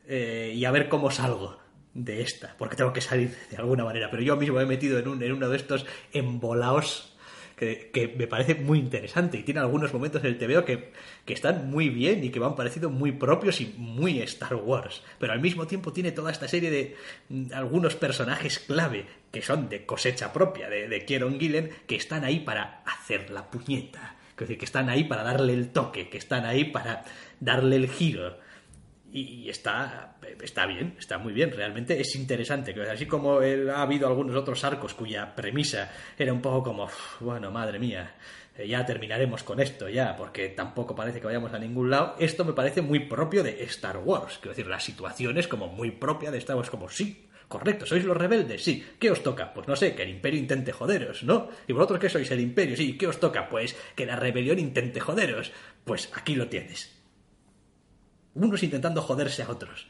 [0.07, 1.57] eh, y a ver cómo salgo
[1.97, 2.55] de esta.
[2.57, 4.09] Porque tengo que salir de alguna manera.
[4.09, 7.13] Pero yo mismo me he metido en, un, en uno de estos embolaos
[7.55, 10.91] que, que me parece muy interesante y tiene algunos momentos en el TVO que,
[11.25, 15.01] que están muy bien y que me han parecido muy propios y muy Star Wars.
[15.17, 16.95] Pero al mismo tiempo tiene toda esta serie de
[17.29, 22.23] mm, algunos personajes clave que son de cosecha propia de, de Kieron Gillen que están
[22.23, 24.13] ahí para hacer la puñeta.
[24.37, 27.03] Que están ahí para darle el toque, que están ahí para
[27.39, 28.37] darle el giro
[29.11, 32.75] y está, está bien, está muy bien, realmente es interesante.
[32.89, 37.49] Así como ha habido algunos otros arcos cuya premisa era un poco como, "Uf, bueno,
[37.49, 38.15] madre mía,
[38.57, 42.15] eh, ya terminaremos con esto ya, porque tampoco parece que vayamos a ningún lado.
[42.19, 45.91] Esto me parece muy propio de Star Wars, quiero decir, la situación es como muy
[45.91, 47.23] propia de Star Wars, como sí.
[47.47, 48.61] Correcto, ¿sois los rebeldes?
[48.61, 48.85] Sí.
[48.99, 49.53] ¿Qué os toca?
[49.53, 51.47] Pues no sé, que el imperio intente joderos, ¿no?
[51.65, 52.29] ¿Y vosotros qué sois?
[52.29, 52.97] El imperio, sí.
[52.97, 53.47] ¿Qué os toca?
[53.47, 55.53] Pues que la rebelión intente joderos.
[55.85, 56.96] Pues aquí lo tienes
[58.45, 59.88] unos intentando joderse a otros.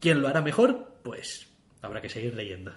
[0.00, 0.94] ¿Quién lo hará mejor?
[1.02, 1.46] Pues
[1.82, 2.72] habrá que seguir leyendo.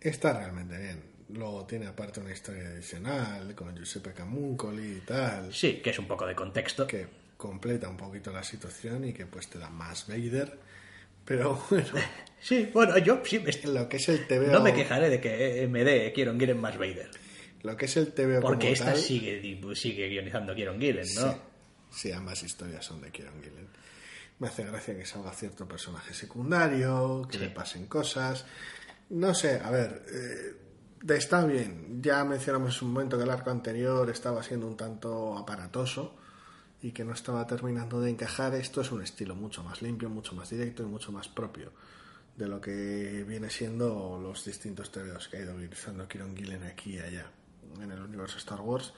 [0.00, 1.02] Está realmente bien.
[1.30, 6.06] Luego tiene aparte una historia adicional con Giuseppe Camuncoli y tal, Sí, que es un
[6.06, 6.86] poco de contexto.
[6.86, 10.58] que completa un poquito la situación y que pues te da más Vader.
[11.24, 11.86] Pero bueno,
[12.40, 15.66] Sí, bueno, yo sí, me- lo que es el TVO, no me quejaré de que
[15.70, 17.10] me dé Kieron Gillen más Vader.
[17.62, 19.40] lo que es el TVO Porque como esta tal, sigue,
[19.74, 21.32] sigue guionizando Kieron Gillen, ¿no?
[21.32, 21.38] Sí,
[21.90, 23.66] sí, ambas historias son de Kieron Gillen.
[24.38, 27.44] Me hace gracia que salga cierto personaje secundario, que Sí.
[27.44, 28.44] le pasen cosas.
[29.10, 30.56] No sé, a ver, eh,
[31.14, 32.00] está bien.
[32.02, 36.16] Ya mencionamos en un momento que el arco anterior estaba siendo un tanto aparatoso
[36.82, 38.54] y que no estaba terminando de encajar.
[38.54, 41.72] Esto es un estilo mucho más limpio, mucho más directo y mucho más propio
[42.36, 46.96] de lo que viene siendo los distintos TVOs que ha ido utilizando Kieron Gillen aquí
[46.96, 47.26] y allá
[47.80, 48.92] en el universo Star Wars.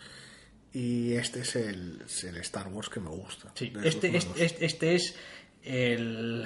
[0.78, 3.50] Y este es el, es el Star Wars que me gusta.
[3.54, 5.16] Sí, este, este, este- este es
[5.62, 6.44] el,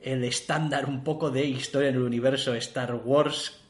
[0.00, 3.60] el estándar un poco de historia en el universo Star Wars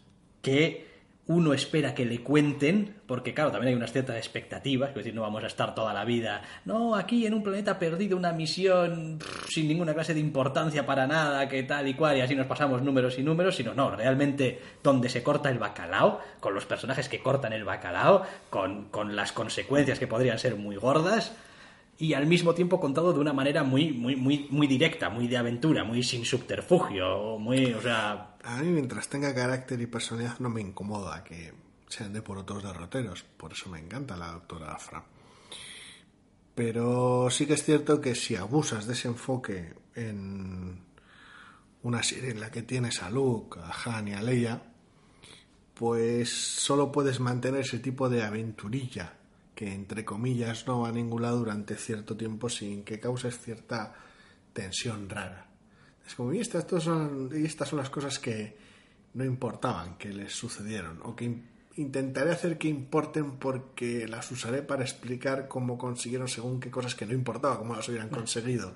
[0.42, 0.86] que
[1.30, 5.22] uno espera que le cuenten, porque claro, también hay unas ciertas expectativas, es decir, no
[5.22, 9.68] vamos a estar toda la vida, no, aquí en un planeta perdido una misión sin
[9.68, 13.16] ninguna clase de importancia para nada, que tal y cual, y así nos pasamos números
[13.16, 17.52] y números, sino no, realmente donde se corta el bacalao, con los personajes que cortan
[17.52, 21.32] el bacalao, con, con las consecuencias que podrían ser muy gordas,
[22.00, 25.36] y al mismo tiempo contado de una manera muy, muy, muy, muy directa, muy de
[25.36, 30.48] aventura, muy sin subterfugio, muy, o sea, A mí, mientras tenga carácter y personalidad, no
[30.48, 31.52] me incomoda que
[31.88, 33.22] se ande por otros derroteros.
[33.22, 35.04] Por eso me encanta la doctora Afra.
[36.54, 40.82] Pero sí que es cierto que si abusas de ese enfoque en
[41.82, 44.62] una serie en la que tienes a Luke, a Han y a Leia,
[45.74, 49.19] pues solo puedes mantener ese tipo de aventurilla
[49.60, 53.92] que entre comillas no va a ningún lado durante cierto tiempo sin que causes cierta
[54.54, 55.48] tensión rara.
[56.06, 58.56] Es como, y estas, son, y estas son las cosas que
[59.12, 61.44] no importaban que les sucedieron, o que in-
[61.76, 67.04] intentaré hacer que importen porque las usaré para explicar cómo consiguieron según qué cosas que
[67.04, 68.74] no importaba, cómo las hubieran conseguido.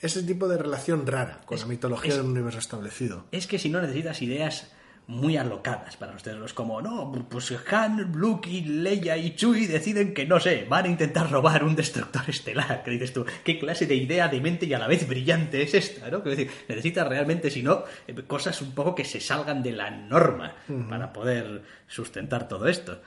[0.00, 3.24] Ese tipo de relación rara con Es- la mitología es- de un universo establecido.
[3.32, 4.70] es que si no necesitas ideas
[5.10, 10.38] muy alocadas para los como, no, pues Han, Luke Leia y Chewie deciden que, no
[10.38, 14.28] sé, van a intentar robar un destructor estelar, que dices tú, ¿qué clase de idea
[14.28, 16.22] demente y a la vez brillante es esta, no?
[16.22, 19.90] Quiero decir, necesitas realmente, si no, eh, cosas un poco que se salgan de la
[19.90, 20.54] norma
[20.88, 23.00] para poder sustentar todo esto.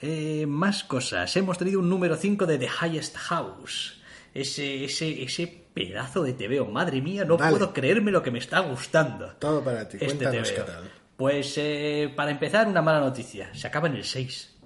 [0.00, 1.36] Eh, más cosas.
[1.36, 4.00] Hemos tenido un número 5 de The Highest House.
[4.34, 6.64] Ese, ese, ese pedazo de TVO.
[6.64, 7.50] Madre mía, no Dale.
[7.50, 9.34] puedo creerme lo que me está gustando.
[9.38, 10.64] Todo para ti, Este cuéntanos TVO.
[10.64, 11.01] qué tal.
[11.22, 13.54] Pues eh, para empezar, una mala noticia.
[13.54, 14.58] Se acaba en el 6.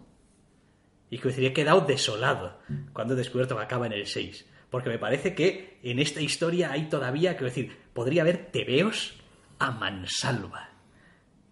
[1.11, 2.61] Y que he quedado desolado
[2.94, 4.46] cuando he descubierto que acaba en el 6.
[4.70, 9.16] Porque me parece que en esta historia hay todavía, quiero decir, podría haber tebeos
[9.59, 10.70] a mansalva.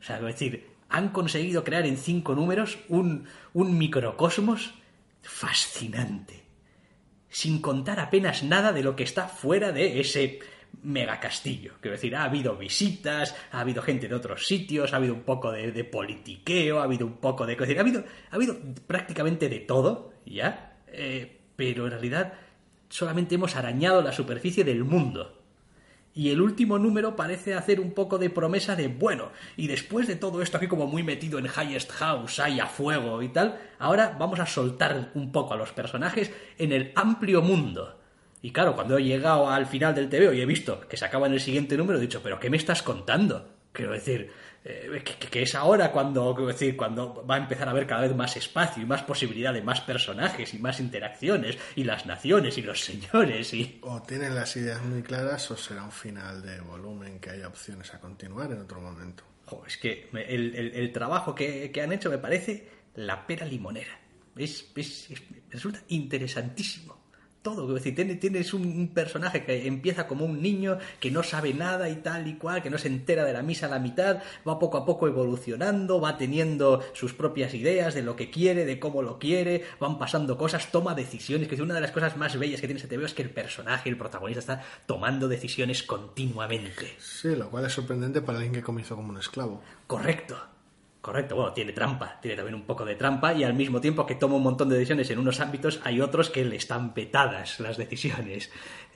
[0.00, 4.72] O sea, quiero decir, han conseguido crear en cinco números un, un microcosmos
[5.20, 6.46] fascinante.
[7.28, 10.38] Sin contar apenas nada de lo que está fuera de ese
[10.82, 11.74] megacastillo.
[11.80, 15.52] Quiero decir, ha habido visitas, ha habido gente de otros sitios, ha habido un poco
[15.52, 17.56] de, de politiqueo, ha habido un poco de...
[17.56, 18.56] decir, ha habido, ha habido
[18.86, 20.78] prácticamente de todo, ¿ya?
[20.88, 22.34] Eh, pero en realidad
[22.88, 25.40] solamente hemos arañado la superficie del mundo.
[26.16, 30.14] Y el último número parece hacer un poco de promesa de, bueno, y después de
[30.14, 34.16] todo esto aquí como muy metido en Highest House, hay a fuego y tal, ahora
[34.16, 37.98] vamos a soltar un poco a los personajes en el amplio mundo.
[38.44, 41.26] Y claro, cuando he llegado al final del TVO y he visto que se acaba
[41.26, 43.54] en el siguiente número, he dicho, ¿pero qué me estás contando?
[43.72, 44.30] Quiero decir,
[44.66, 48.02] eh, que, que es ahora cuando, quiero decir, cuando va a empezar a haber cada
[48.02, 52.58] vez más espacio y más posibilidad de más personajes y más interacciones y las naciones
[52.58, 53.78] y los señores y...
[53.80, 57.94] O tienen las ideas muy claras o será un final de volumen que haya opciones
[57.94, 59.24] a continuar en otro momento.
[59.66, 63.98] Es que el- el trabajo que, que han hecho me parece la pera limonera.
[64.36, 66.93] Es, es- es- resulta interesantísimo.
[67.44, 71.52] Todo, quiero decir, tiene- tienes un, personaje que empieza como un niño que no sabe
[71.52, 74.22] nada y tal y cual, que no se entera de la misa a la mitad,
[74.48, 78.80] va poco a poco evolucionando, va teniendo sus propias ideas de lo que quiere, de
[78.80, 82.38] cómo lo quiere, van pasando cosas, toma decisiones, que es una de las cosas más
[82.38, 86.94] bellas que tiene este TVO es que el personaje, el protagonista está tomando decisiones continuamente.
[86.98, 89.60] Sí, lo cual es sorprendente para alguien que comenzó como un esclavo.
[89.86, 90.53] Correcto.
[91.04, 94.14] Correcto, bueno, tiene trampa, tiene también un poco de trampa y al mismo tiempo que
[94.14, 97.76] toma un montón de decisiones en unos ámbitos, hay otros que le están petadas las
[97.76, 98.50] decisiones.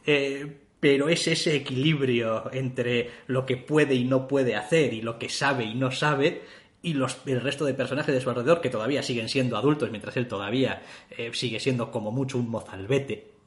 [0.07, 5.19] Eh, pero es ese equilibrio entre lo que puede y no puede hacer y lo
[5.19, 6.45] que sabe y no sabe
[6.81, 10.17] y los, el resto de personajes de su alrededor que todavía siguen siendo adultos mientras
[10.17, 10.81] él todavía
[11.11, 13.38] eh, sigue siendo como mucho un mozalbete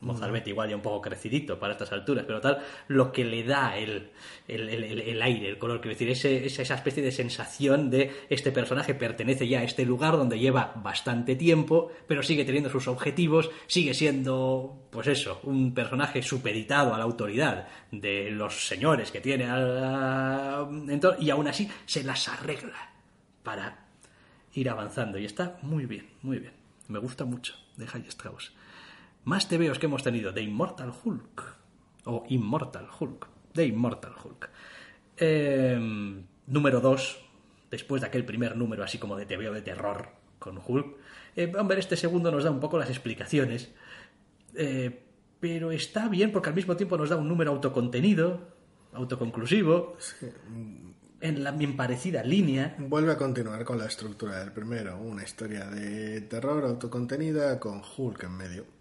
[0.00, 3.76] Mozalbete igual ya un poco crecidito para estas alturas, pero tal, lo que le da
[3.76, 4.10] el,
[4.48, 8.50] el, el- el- aire, el color, quiero decir, ese, esa, especie de sensación de este
[8.50, 13.50] personaje pertenece ya a este lugar donde lleva bastante tiempo, pero sigue teniendo sus objetivos,
[13.66, 19.44] sigue siendo, pues eso, un personaje supeditado a la autoridad de los señores que tiene
[19.50, 22.90] al, entor- y aún así se las arregla
[23.42, 23.86] para
[24.54, 26.52] ir avanzando y está muy bien, muy bien.
[26.88, 28.52] Me gusta mucho de High Strauss.
[29.24, 31.56] Más TVOs que hemos tenido de Immortal Hulk
[32.04, 34.50] o Immortal Hulk, de Immortal Hulk.
[35.16, 37.20] Eh, número 2,
[37.70, 40.08] después de aquel primer número así como de TVO de terror
[40.38, 40.96] con Hulk.
[41.36, 43.70] Eh, hombre, este segundo nos da un poco las explicaciones,
[44.54, 45.04] eh,
[45.38, 48.40] pero está bien porque al mismo tiempo nos da un número autocontenido,
[48.94, 49.96] autoconclusivo,
[51.20, 52.74] en la bien parecida línea.
[52.78, 58.24] Vuelve a continuar con la estructura del primero, una historia de terror autocontenida con Hulk
[58.24, 58.79] en medio.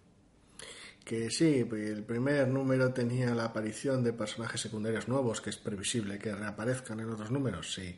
[1.10, 6.20] Que sí, el primer número tenía la aparición de personajes secundarios nuevos, que es previsible
[6.20, 7.98] que reaparezcan en otros números, sí.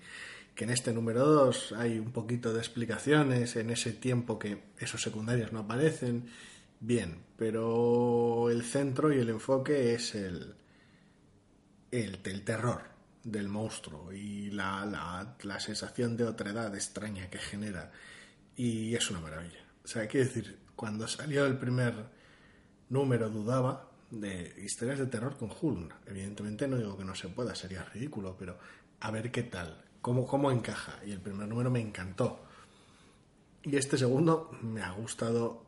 [0.56, 5.02] Que en este número 2 hay un poquito de explicaciones en ese tiempo que esos
[5.02, 6.30] secundarios no aparecen.
[6.80, 10.56] Bien, pero el centro y el enfoque es el,
[11.92, 12.84] el, terror
[13.26, 17.92] del monstruo y la, la, la sensación de otredad extraña que genera.
[18.56, 19.66] Y es una maravilla.
[19.84, 22.21] O sea, quiero decir, cuando salió el primer
[22.92, 25.96] número dudaba de historias de terror con Hulk.
[26.08, 28.58] Evidentemente no digo que no se pueda, sería ridículo, pero
[29.00, 31.00] a ver qué tal, cómo, cómo encaja.
[31.06, 32.40] Y el primer número me encantó.
[33.64, 35.64] Y este segundo me ha gustado,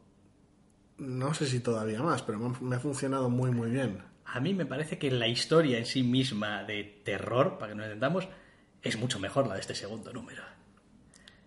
[0.98, 4.00] no sé si todavía más, pero me ha- me ha funcionado muy, muy bien.
[4.26, 7.86] A mí me parece que la historia en sí misma de terror, para que nos
[7.86, 8.28] entendamos,
[8.82, 10.44] es mucho mejor la de este segundo número.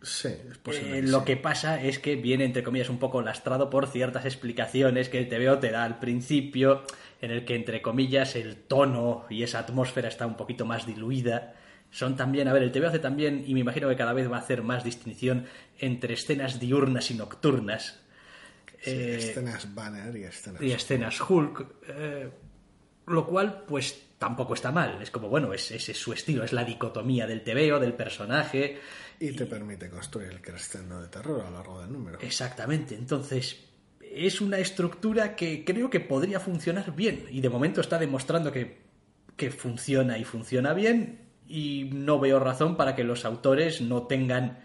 [0.03, 0.99] Sí, es posible.
[0.99, 1.25] Eh, que lo sí.
[1.25, 5.29] que pasa es que viene, entre comillas, un poco lastrado por ciertas explicaciones que el
[5.29, 6.83] TVO te da al principio,
[7.21, 11.55] en el que, entre comillas, el tono y esa atmósfera está un poquito más diluida.
[11.91, 14.37] Son también, a ver, el TVO hace también, y me imagino que cada vez va
[14.37, 15.47] a hacer más distinción
[15.79, 18.01] entre escenas diurnas y nocturnas.
[18.83, 20.61] Sí, Eh, escenas banner y escenas.
[20.63, 22.31] y escenas Hulk, eh,
[23.07, 26.53] lo cual pues tampoco está mal, es como bueno, es, ese es su estilo, es
[26.53, 28.79] la dicotomía del TVO, del personaje,
[29.21, 32.19] Y te permite construir el crescendo de terror a lo largo del número.
[32.21, 33.67] exactamente, entonces
[34.17, 37.27] es una estructura que creo que podría funcionar bien.
[37.31, 38.79] Y de momento está demostrando que,
[39.37, 41.21] que funciona y funciona bien.
[41.47, 44.65] Y no veo razón para que los autores no tengan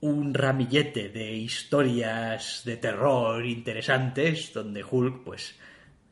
[0.00, 5.58] un ramillete de historias de terror interesantes donde Hulk pues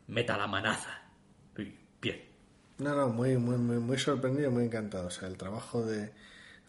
[0.09, 1.00] meta la manaza.
[2.81, 5.09] No, no, muy, muy, muy, muy sorprendido, muy encantado.
[5.09, 6.13] O sea, el trabajo de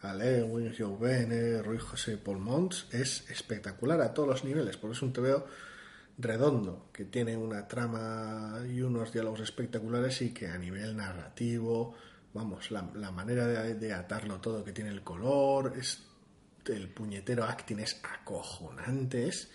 [0.02, 4.94] Ale, Wing Joe Bene, Rui José Paul Mons es espectacular a todos los niveles, porque
[4.94, 5.46] es un TVO
[6.18, 11.94] redondo, que tiene una trama y unos diálogos espectaculares y que a nivel narrativo,
[12.34, 16.02] vamos, la, la manera de, de atarlo todo, que tiene el color, es
[16.66, 19.50] el puñetero acting es acojonante, es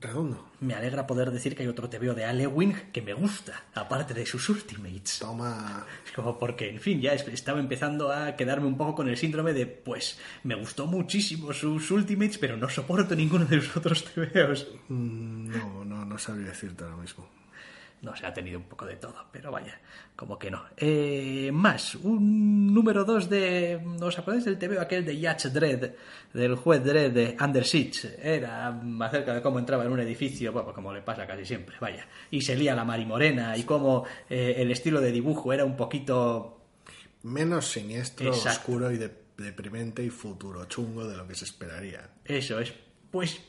[0.00, 0.44] redondo.
[0.60, 4.14] Me alegra poder decir que hay otro TVO de Ale Wing que me gusta, aparte
[4.14, 5.18] de sus Ultimates.
[5.18, 5.84] Toma,
[6.14, 9.52] Como porque, en fin, ya es- estaba empezando a quedarme un poco con el síndrome
[9.52, 14.68] de, pues, me gustó muchísimo sus Ultimates, pero no soporto ninguno de los otros TVOs.
[14.88, 17.28] mm, no, no, no sabría decirte ahora mismo.
[18.02, 19.80] No se ha tenido un poco de todo, pero vaya,
[20.14, 20.62] como que no.
[20.76, 23.80] Eh, más, un número 2 de...
[24.00, 25.92] ¿Os acordáis del TV aquel de Yacht Dredd?
[26.32, 28.16] Del juez Dredd de Under Siege.
[28.22, 28.68] Era
[29.00, 32.06] acerca de cómo entraba en un edificio, bueno, como le pasa casi siempre, vaya.
[32.30, 36.52] Y se lía la marimorena y cómo eh, el estilo de dibujo era un poquito...
[37.22, 38.50] Menos siniestro, Exacto.
[38.60, 42.10] oscuro y de- deprimente y futuro chungo de lo que se esperaría.
[42.24, 42.72] Eso es.
[43.10, 43.40] Pues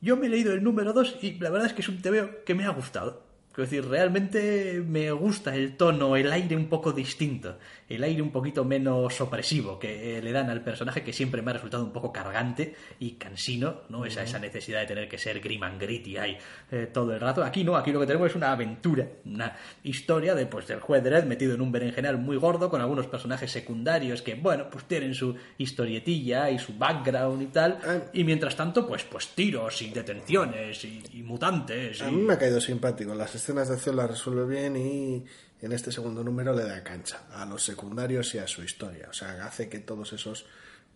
[0.00, 2.44] yo me he leído el número 2 y la verdad es que es un TVO
[2.44, 3.29] que me ha gustado.
[3.52, 7.58] Quiero decir, realmente me gusta el tono, el aire un poco distinto,
[7.90, 11.50] el aire un poquito menos opresivo que eh, le dan al personaje que siempre me
[11.50, 14.06] ha resultado un poco cargante y cansino, ¿no?
[14.06, 16.38] Esa, esa necesidad de tener que ser grim and gritty ahí
[16.70, 17.42] eh, todo el rato.
[17.42, 21.02] Aquí no, aquí lo que tenemos es una aventura, una historia de, pues, del juez
[21.02, 25.12] Dredd metido en un berenjenal muy gordo con algunos personajes secundarios que, bueno, pues tienen
[25.12, 27.78] su historietilla y su background y tal.
[27.84, 27.98] Ah.
[28.12, 32.02] Y mientras tanto, pues, pues tiros y detenciones y, y mutantes.
[32.02, 33.14] A mí me ha caído simpático.
[33.14, 35.24] Las escenas de acción las resuelve bien y
[35.62, 39.08] en este segundo número le da cancha a los secundarios y a su historia.
[39.10, 40.46] O sea, hace que todos esos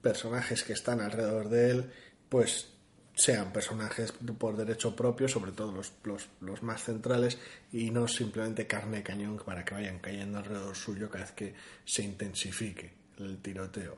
[0.01, 1.93] personajes que están alrededor de él,
[2.29, 2.71] pues
[3.15, 5.93] sean personajes por derecho propio, sobre todo los,
[6.41, 7.39] los, más centrales,
[7.73, 11.55] y no simplemente carne de cañón para que vayan cayendo alrededor suyo cada vez que
[11.85, 13.97] se intensifique el tiroteo.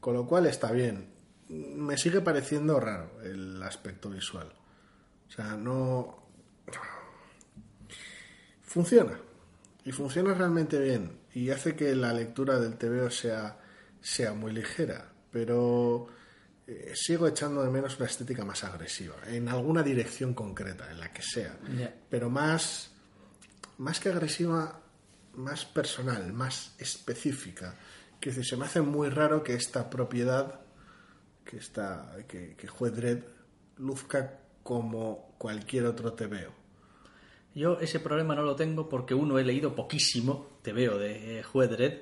[0.00, 1.08] Con lo cual está bien.
[1.48, 4.52] Me sigue pareciendo raro el aspecto visual.
[5.28, 6.26] O sea, no,
[8.62, 9.18] funciona
[9.84, 13.58] y funciona realmente bien y hace que la lectura del TVO sea,
[14.00, 16.08] sea muy ligera, pero
[16.66, 21.12] eh, sigo echando de menos una estética más agresiva, en alguna dirección concreta, en la
[21.12, 21.56] que sea,
[22.08, 22.90] pero más,
[23.78, 24.80] más que agresiva,
[25.34, 27.74] más personal, más específica.
[28.20, 30.60] Que se me hace muy raro que esta propiedad,
[31.44, 33.22] que, esta, que, que Juez Dredd
[33.78, 36.59] luzca como cualquier otro TVO.
[37.54, 41.42] Yo ese problema no lo tengo porque uno he leído poquísimo, te veo, de eh,
[41.42, 41.94] Juez Dredd,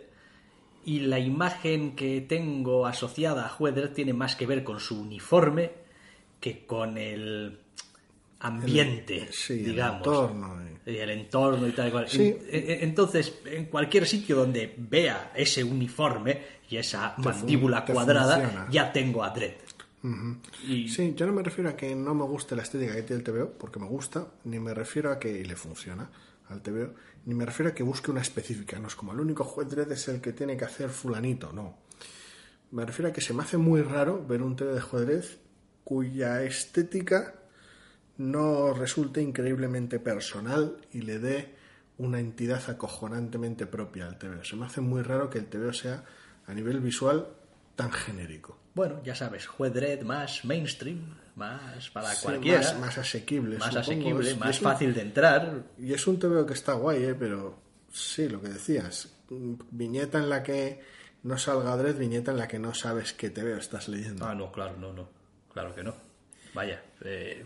[0.85, 5.01] y la imagen que tengo asociada a Juez Dredd tiene más que ver con su
[5.01, 5.71] uniforme
[6.41, 7.59] que con el
[8.41, 9.99] ambiente, sí, el digamos.
[10.07, 12.09] entorno, Y el entorno y tal cual.
[12.09, 12.35] Sí.
[12.51, 18.37] En- Entonces, en cualquier sitio donde vea ese uniforme y esa mandíbula cuadrada,
[18.71, 19.55] ya tengo a Dredd.
[20.67, 23.23] Y Sí, yo no me refiero a que no me guste la estética que tiene
[23.23, 26.11] el TVO, porque me gusta, ni me refiero a que le funciona
[26.49, 26.95] al TVO,
[27.27, 28.79] ni me refiero a que busque una específica.
[28.79, 31.77] No es como el único juez es el que tiene que hacer fulanito, no.
[32.71, 35.39] Me refiero a que se me hace muy raro ver un TVO de juez
[35.85, 37.35] cuya estética
[38.19, 41.55] no resulte increíblemente personal y le dé
[41.97, 44.45] una entidad acojonantemente propia al TVO.
[44.45, 46.05] Se me hace muy raro que el TVO sea
[46.47, 47.29] a nivel visual
[47.75, 48.59] tan genérico.
[48.79, 52.59] Bueno, ya sabes, Juez Dredd más mainstream, más para Sí, cualquiera.
[52.61, 53.59] Más, más asequible.
[53.59, 55.63] más asequible, Es- más es un- fácil de entrar.
[55.79, 57.15] y es un TVO que está guay, ¿eh?
[57.15, 57.59] pero
[57.93, 59.09] sí, lo que decías.
[59.29, 60.81] Viñeta en la que
[61.25, 64.25] no salga Dredd, viñeta en la que no sabes qué TVO estás leyendo.
[64.25, 65.09] Ah, no, claro, no, no.
[65.53, 65.95] Claro que no.
[66.55, 66.83] Vaya.
[67.05, 67.45] eh,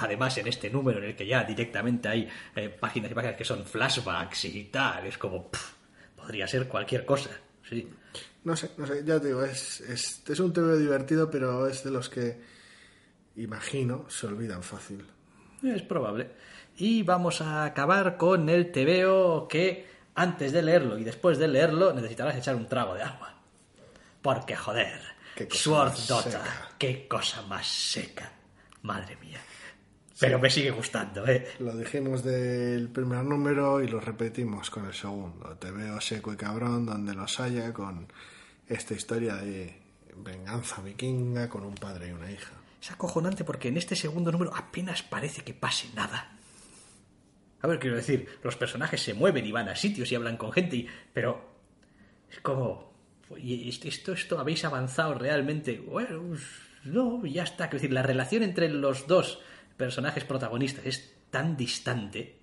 [0.00, 3.44] además, en este número en el que ya directamente hay eh, páginas y páginas que
[3.44, 5.50] son flashbacks y tal, es como.
[5.50, 5.72] pff,
[6.16, 7.30] podría ser cualquier cosa.
[7.68, 7.88] Sí.
[8.44, 11.84] No sé, no sé, ya te digo, es, es, es un TVO divertido, pero es
[11.84, 12.40] de los que,
[13.36, 15.06] imagino, se olvidan fácil.
[15.62, 16.30] Es probable.
[16.78, 21.92] Y vamos a acabar con el TVO que antes de leerlo y después de leerlo
[21.92, 23.34] necesitarás echar un trago de agua.
[24.22, 25.00] Porque joder,
[25.50, 28.32] Sword Dota, qué cosa más seca.
[28.82, 29.40] Madre mía.
[30.18, 31.46] Pero me sigue gustando, ¿eh?
[31.60, 35.56] Lo dijimos del primer número y lo repetimos con el segundo.
[35.56, 38.06] TVO seco y cabrón, donde los haya, con
[38.70, 39.74] esta historia de
[40.16, 42.52] venganza vikinga con un padre y una hija.
[42.80, 46.32] Es acojonante porque en este segundo número apenas parece que pase nada.
[47.62, 50.50] A ver, quiero decir, los personajes se mueven y van a sitios y hablan con
[50.52, 51.46] gente, y- pero
[52.30, 52.90] es como...
[53.28, 55.78] "Oye, ¿est- esto, esto habéis avanzado realmente?
[55.78, 56.42] Bueno, pues,
[56.84, 57.68] no, ya está.
[57.68, 59.40] Quiero decir, la relación entre los dos
[59.76, 62.38] personajes protagonistas es tan distante,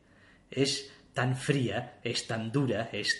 [0.51, 3.17] es tan fría, es tan dura, es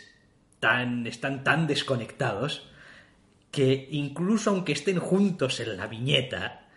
[0.60, 2.70] tan, están tan desconectados
[3.52, 6.68] que incluso aunque estén juntos en la viñeta,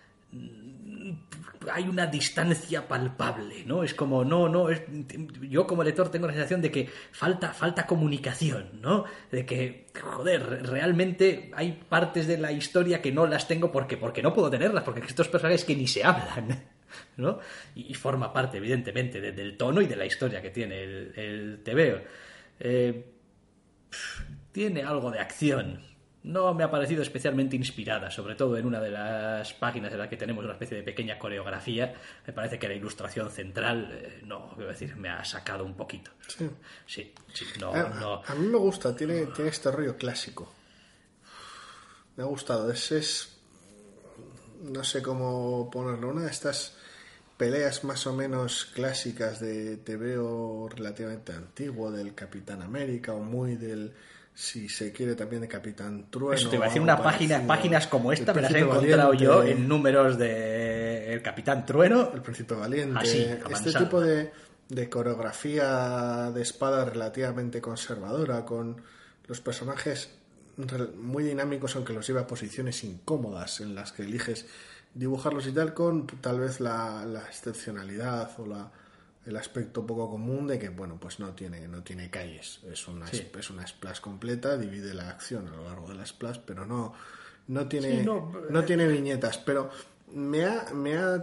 [1.70, 3.84] hay una distancia palpable, ¿no?
[3.84, 4.82] Es como, no, no, es-
[5.42, 9.04] yo como lector tengo la sensación de que falta, falta comunicación, ¿no?
[9.30, 14.22] De que, joder, realmente hay partes de la historia que no las tengo porque, porque
[14.22, 16.64] no puedo tenerlas, porque estos personajes que ni se hablan,
[17.18, 17.38] ¿no?
[17.74, 21.60] Y, forma parte, evidentemente, de- del tono y de la historia que tiene el, el
[21.62, 22.00] TVO.
[22.60, 23.04] Eh,
[24.52, 25.80] tiene algo de acción,
[26.22, 30.08] no me ha parecido especialmente inspirada, sobre todo en una de las páginas en la
[30.08, 31.94] que tenemos una especie de pequeña coreografía.
[32.26, 36.10] Me parece que la ilustración central, eh, no, quiero decir, me ha sacado un poquito.
[36.28, 36.50] Sí.
[36.86, 38.22] Sí, sí, no, a, no.
[38.26, 40.52] a mí me gusta, tiene, tiene este rollo clásico.
[42.16, 42.70] Me ha gustado.
[42.70, 43.36] Es, es.
[44.62, 46.10] No sé cómo ponerlo.
[46.10, 46.76] Una de estas
[47.38, 53.56] peleas más o menos clásicas de te veo relativamente antiguo del Capitán América o muy
[53.56, 53.94] del
[54.40, 56.32] si se quiere también de Capitán Trueno.
[56.32, 57.48] Eso te iba a decir, una página, parecido.
[57.48, 61.66] páginas como esta El me las he encontrado Valiente, yo en números de El Capitán
[61.66, 62.10] Trueno.
[62.14, 62.98] El Príncipe Valiente.
[62.98, 64.32] Así, este tipo de,
[64.70, 68.80] de coreografía de espada relativamente conservadora, con
[69.28, 70.08] los personajes
[70.96, 74.46] muy dinámicos, aunque los lleva a posiciones incómodas en las que eliges
[74.94, 78.70] dibujarlos y tal, con tal vez la, la excepcionalidad o la,
[79.26, 82.60] el aspecto poco común de que, bueno, pues no tiene, no tiene calles.
[82.70, 83.28] Es una, Sí.
[83.38, 86.94] es una splash completa, divide la acción a lo largo de la splash, pero no,
[87.48, 89.38] no tiene, Sí, no, no tiene viñetas.
[89.38, 89.70] Pero
[90.12, 91.14] me ha, me ha,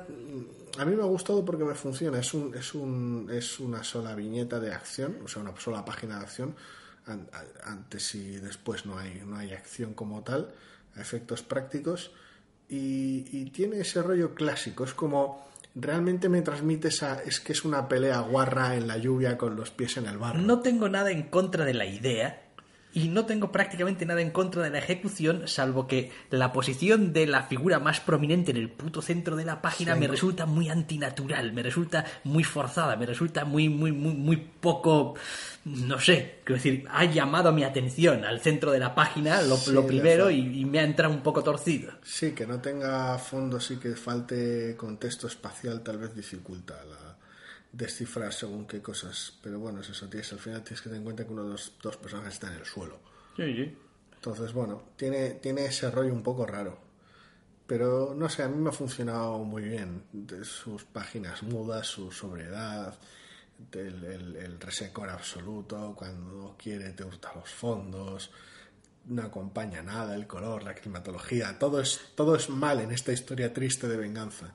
[0.77, 2.19] a mí me ha gustado porque me funciona.
[2.19, 6.17] Es, un, es, un, es una sola viñeta de acción, o sea, una sola página
[6.19, 6.55] de acción.
[7.63, 10.51] Antes y después no hay, no hay acción como tal,
[10.95, 12.11] a efectos prácticos.
[12.69, 14.83] Y, y tiene ese rollo clásico.
[14.83, 15.46] Es como
[15.79, 17.21] realmente me transmite esa.
[17.23, 20.39] Es que es una pelea guarra en la lluvia con los pies en el barro.
[20.39, 22.46] No tengo nada en contra de la idea
[22.93, 27.27] y no tengo prácticamente nada en contra de la ejecución, salvo que la posición de
[27.27, 29.99] la figura más prominente en el puto centro de la página Sí.
[29.99, 35.13] me resulta muy antinatural, me resulta muy forzada, me resulta muy, muy, muy, muy poco,
[35.65, 39.71] no sé, quiero decir, ha llamado mi atención al centro de la página, lo, Sí,
[39.73, 41.91] lo de primero, y, y me ha entrado un poco torcido.
[42.03, 47.06] Sí, que no tenga fondo, sí que falte contexto espacial, tal vez dificulta la
[47.71, 49.37] descifrar según qué cosas.
[49.41, 51.51] Pero bueno, es eso, tienes, al final tienes que tener en cuenta que uno de
[51.51, 52.99] los dos personajes está en el suelo.
[53.35, 53.77] Sí, sí.
[54.15, 56.77] Entonces, bueno, tiene, tiene ese rollo un poco raro.
[57.67, 60.03] Pero no sé, a mí me ha funcionado muy bien.
[60.11, 62.97] De sus páginas mudas, su sobriedad,
[63.73, 68.31] el, el, el resecor absoluto, cuando quiere te hurta los fondos,
[69.07, 73.53] no acompaña nada, el color, la climatología, todo es, todo es mal en esta historia
[73.53, 74.53] triste de venganza.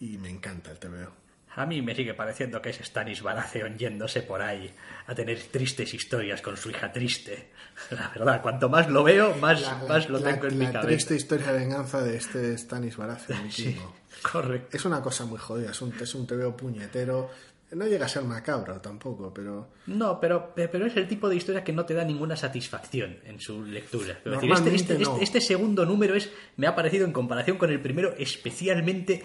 [0.00, 1.23] Y me encanta el TVO.
[1.56, 4.70] A mí me sigue pareciendo que es Stanis Baratheon yéndose por ahí
[5.06, 7.50] a tener tristes historias con su hija triste.
[7.90, 10.88] La verdad, cuanto más lo veo, más, más lo la- tengo en la mi cabeza.
[10.88, 13.50] triste historia de venganza de este Stanis Baratheon.
[13.50, 13.76] Sí,
[14.22, 14.76] correcto.
[14.76, 17.30] Es una cosa muy jodida, es un, es un TVO puñetero.
[17.72, 21.64] No llega a ser macabro tampoco, pero No, pero, pero es el tipo de historia
[21.64, 24.18] que no te da ninguna satisfacción en su lectura.
[24.24, 25.12] Es decir, este, este, no.
[25.14, 29.24] este- este segundo número es, me ha parecido en comparación con el primero especialmente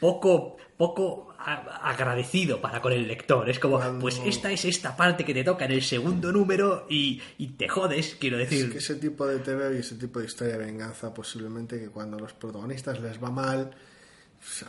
[0.00, 3.48] poco, poco agradecido para con el lector.
[3.48, 6.86] Es como, Cuando- pues esta es esta parte que te toca en el segundo número
[6.88, 8.66] y, y te jodes, quiero decir.
[8.66, 11.88] es que ese tipo de TVO y ese tipo de historia de venganza, posiblemente que
[11.88, 13.70] cuando a los protagonistas les va mal,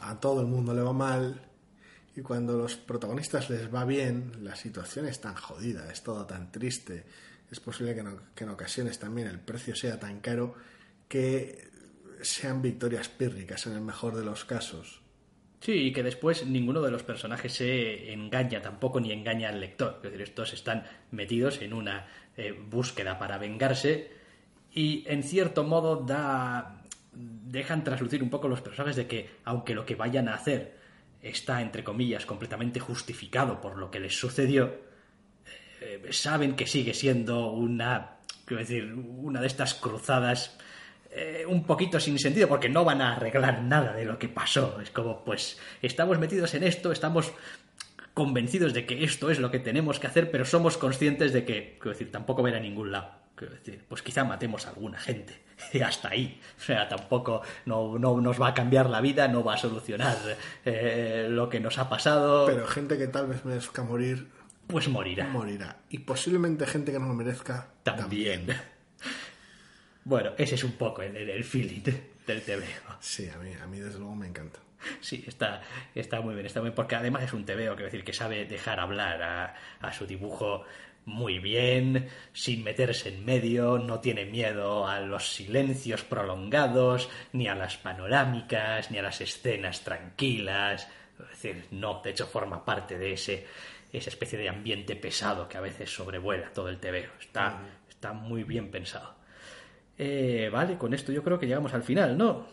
[0.01, 1.41] a todo el mundo le va mal,
[2.15, 6.25] y cuando a los protagonistas les va bien, la situación es tan jodida, es todo
[6.25, 7.05] tan triste,
[7.49, 10.55] es posible que en, que en ocasiones también el precio sea tan caro
[11.07, 11.69] que
[12.21, 15.00] sean victorias pírricas en el mejor de los casos.
[15.61, 19.97] Sí, y que después ninguno de los personajes se engaña tampoco ni engaña al lector.
[19.97, 24.09] Es decir, estos están metidos en una eh, búsqueda para vengarse
[24.73, 26.81] y en cierto modo da
[27.13, 30.77] dejan traslucir un poco los personajes de que aunque lo que vayan a hacer
[31.21, 34.73] está entre comillas completamente justificado por lo que les sucedió,
[35.81, 40.57] eh, saben que sigue siendo una, quiero decir, una de estas cruzadas
[41.13, 44.79] eh, un poquito sin sentido, porque no van a arreglar nada de lo que pasó.
[44.81, 47.33] Es como, pues, estamos metidos en esto, estamos
[48.13, 51.77] convencidos de que esto es lo que tenemos que hacer, pero somos conscientes de que,
[51.79, 53.11] quiero decir, tampoco va a ir a ningún lado.
[53.35, 55.41] Quiero decir, pues quizá matemos a alguna gente.
[55.73, 56.39] Y hasta ahí.
[56.57, 60.17] O sea, tampoco no, no nos va a cambiar la vida, no va a solucionar
[60.65, 62.47] eh, lo que nos ha pasado.
[62.47, 64.27] Pero gente que tal vez merezca morir,
[64.65, 65.27] pues morirá.
[65.27, 65.77] morirá.
[65.89, 68.47] Y posiblemente gente que no lo merezca, También.
[70.03, 71.81] Bueno, ese es un poco el, el- el feeling
[72.25, 72.97] del TVO.
[72.99, 74.59] Sí, a mí, a mí desde luego me encanta.
[74.99, 75.61] Sí, está,
[75.93, 78.45] está muy bien, está muy bien, porque además es un TVO, quiero decir, que sabe
[78.45, 80.63] dejar hablar a, a su dibujo
[81.05, 87.53] muy bien, sin meterse en medio, no tiene miedo a los silencios prolongados, ni a
[87.55, 90.87] las panorámicas, ni a las escenas tranquilas.
[91.19, 93.45] Es decir, no, de hecho forma parte de ese,
[93.93, 97.11] esa especie de ambiente pesado que a veces sobrevuela todo el TVO.
[97.19, 99.15] Está, está muy bien pensado.
[99.97, 102.45] Eh, vale, con esto yo creo que llegamos al final, ¿no?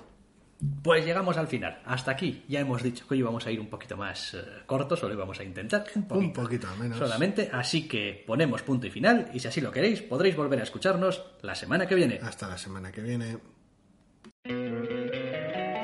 [0.82, 1.80] Pues llegamos al final.
[1.84, 5.02] Hasta aquí ya hemos dicho que hoy íbamos a ir un poquito más eh, cortos,
[5.04, 5.84] o lo íbamos a intentar.
[6.10, 6.98] Un poquito menos.
[6.98, 10.64] Solamente, así que ponemos punto y final y si así lo queréis podréis volver a
[10.64, 12.18] escucharnos la semana que viene.
[12.20, 13.38] Hasta la semana que viene.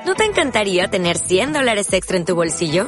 [0.05, 2.87] ¿No te encantaría tener 100 dólares extra en tu bolsillo?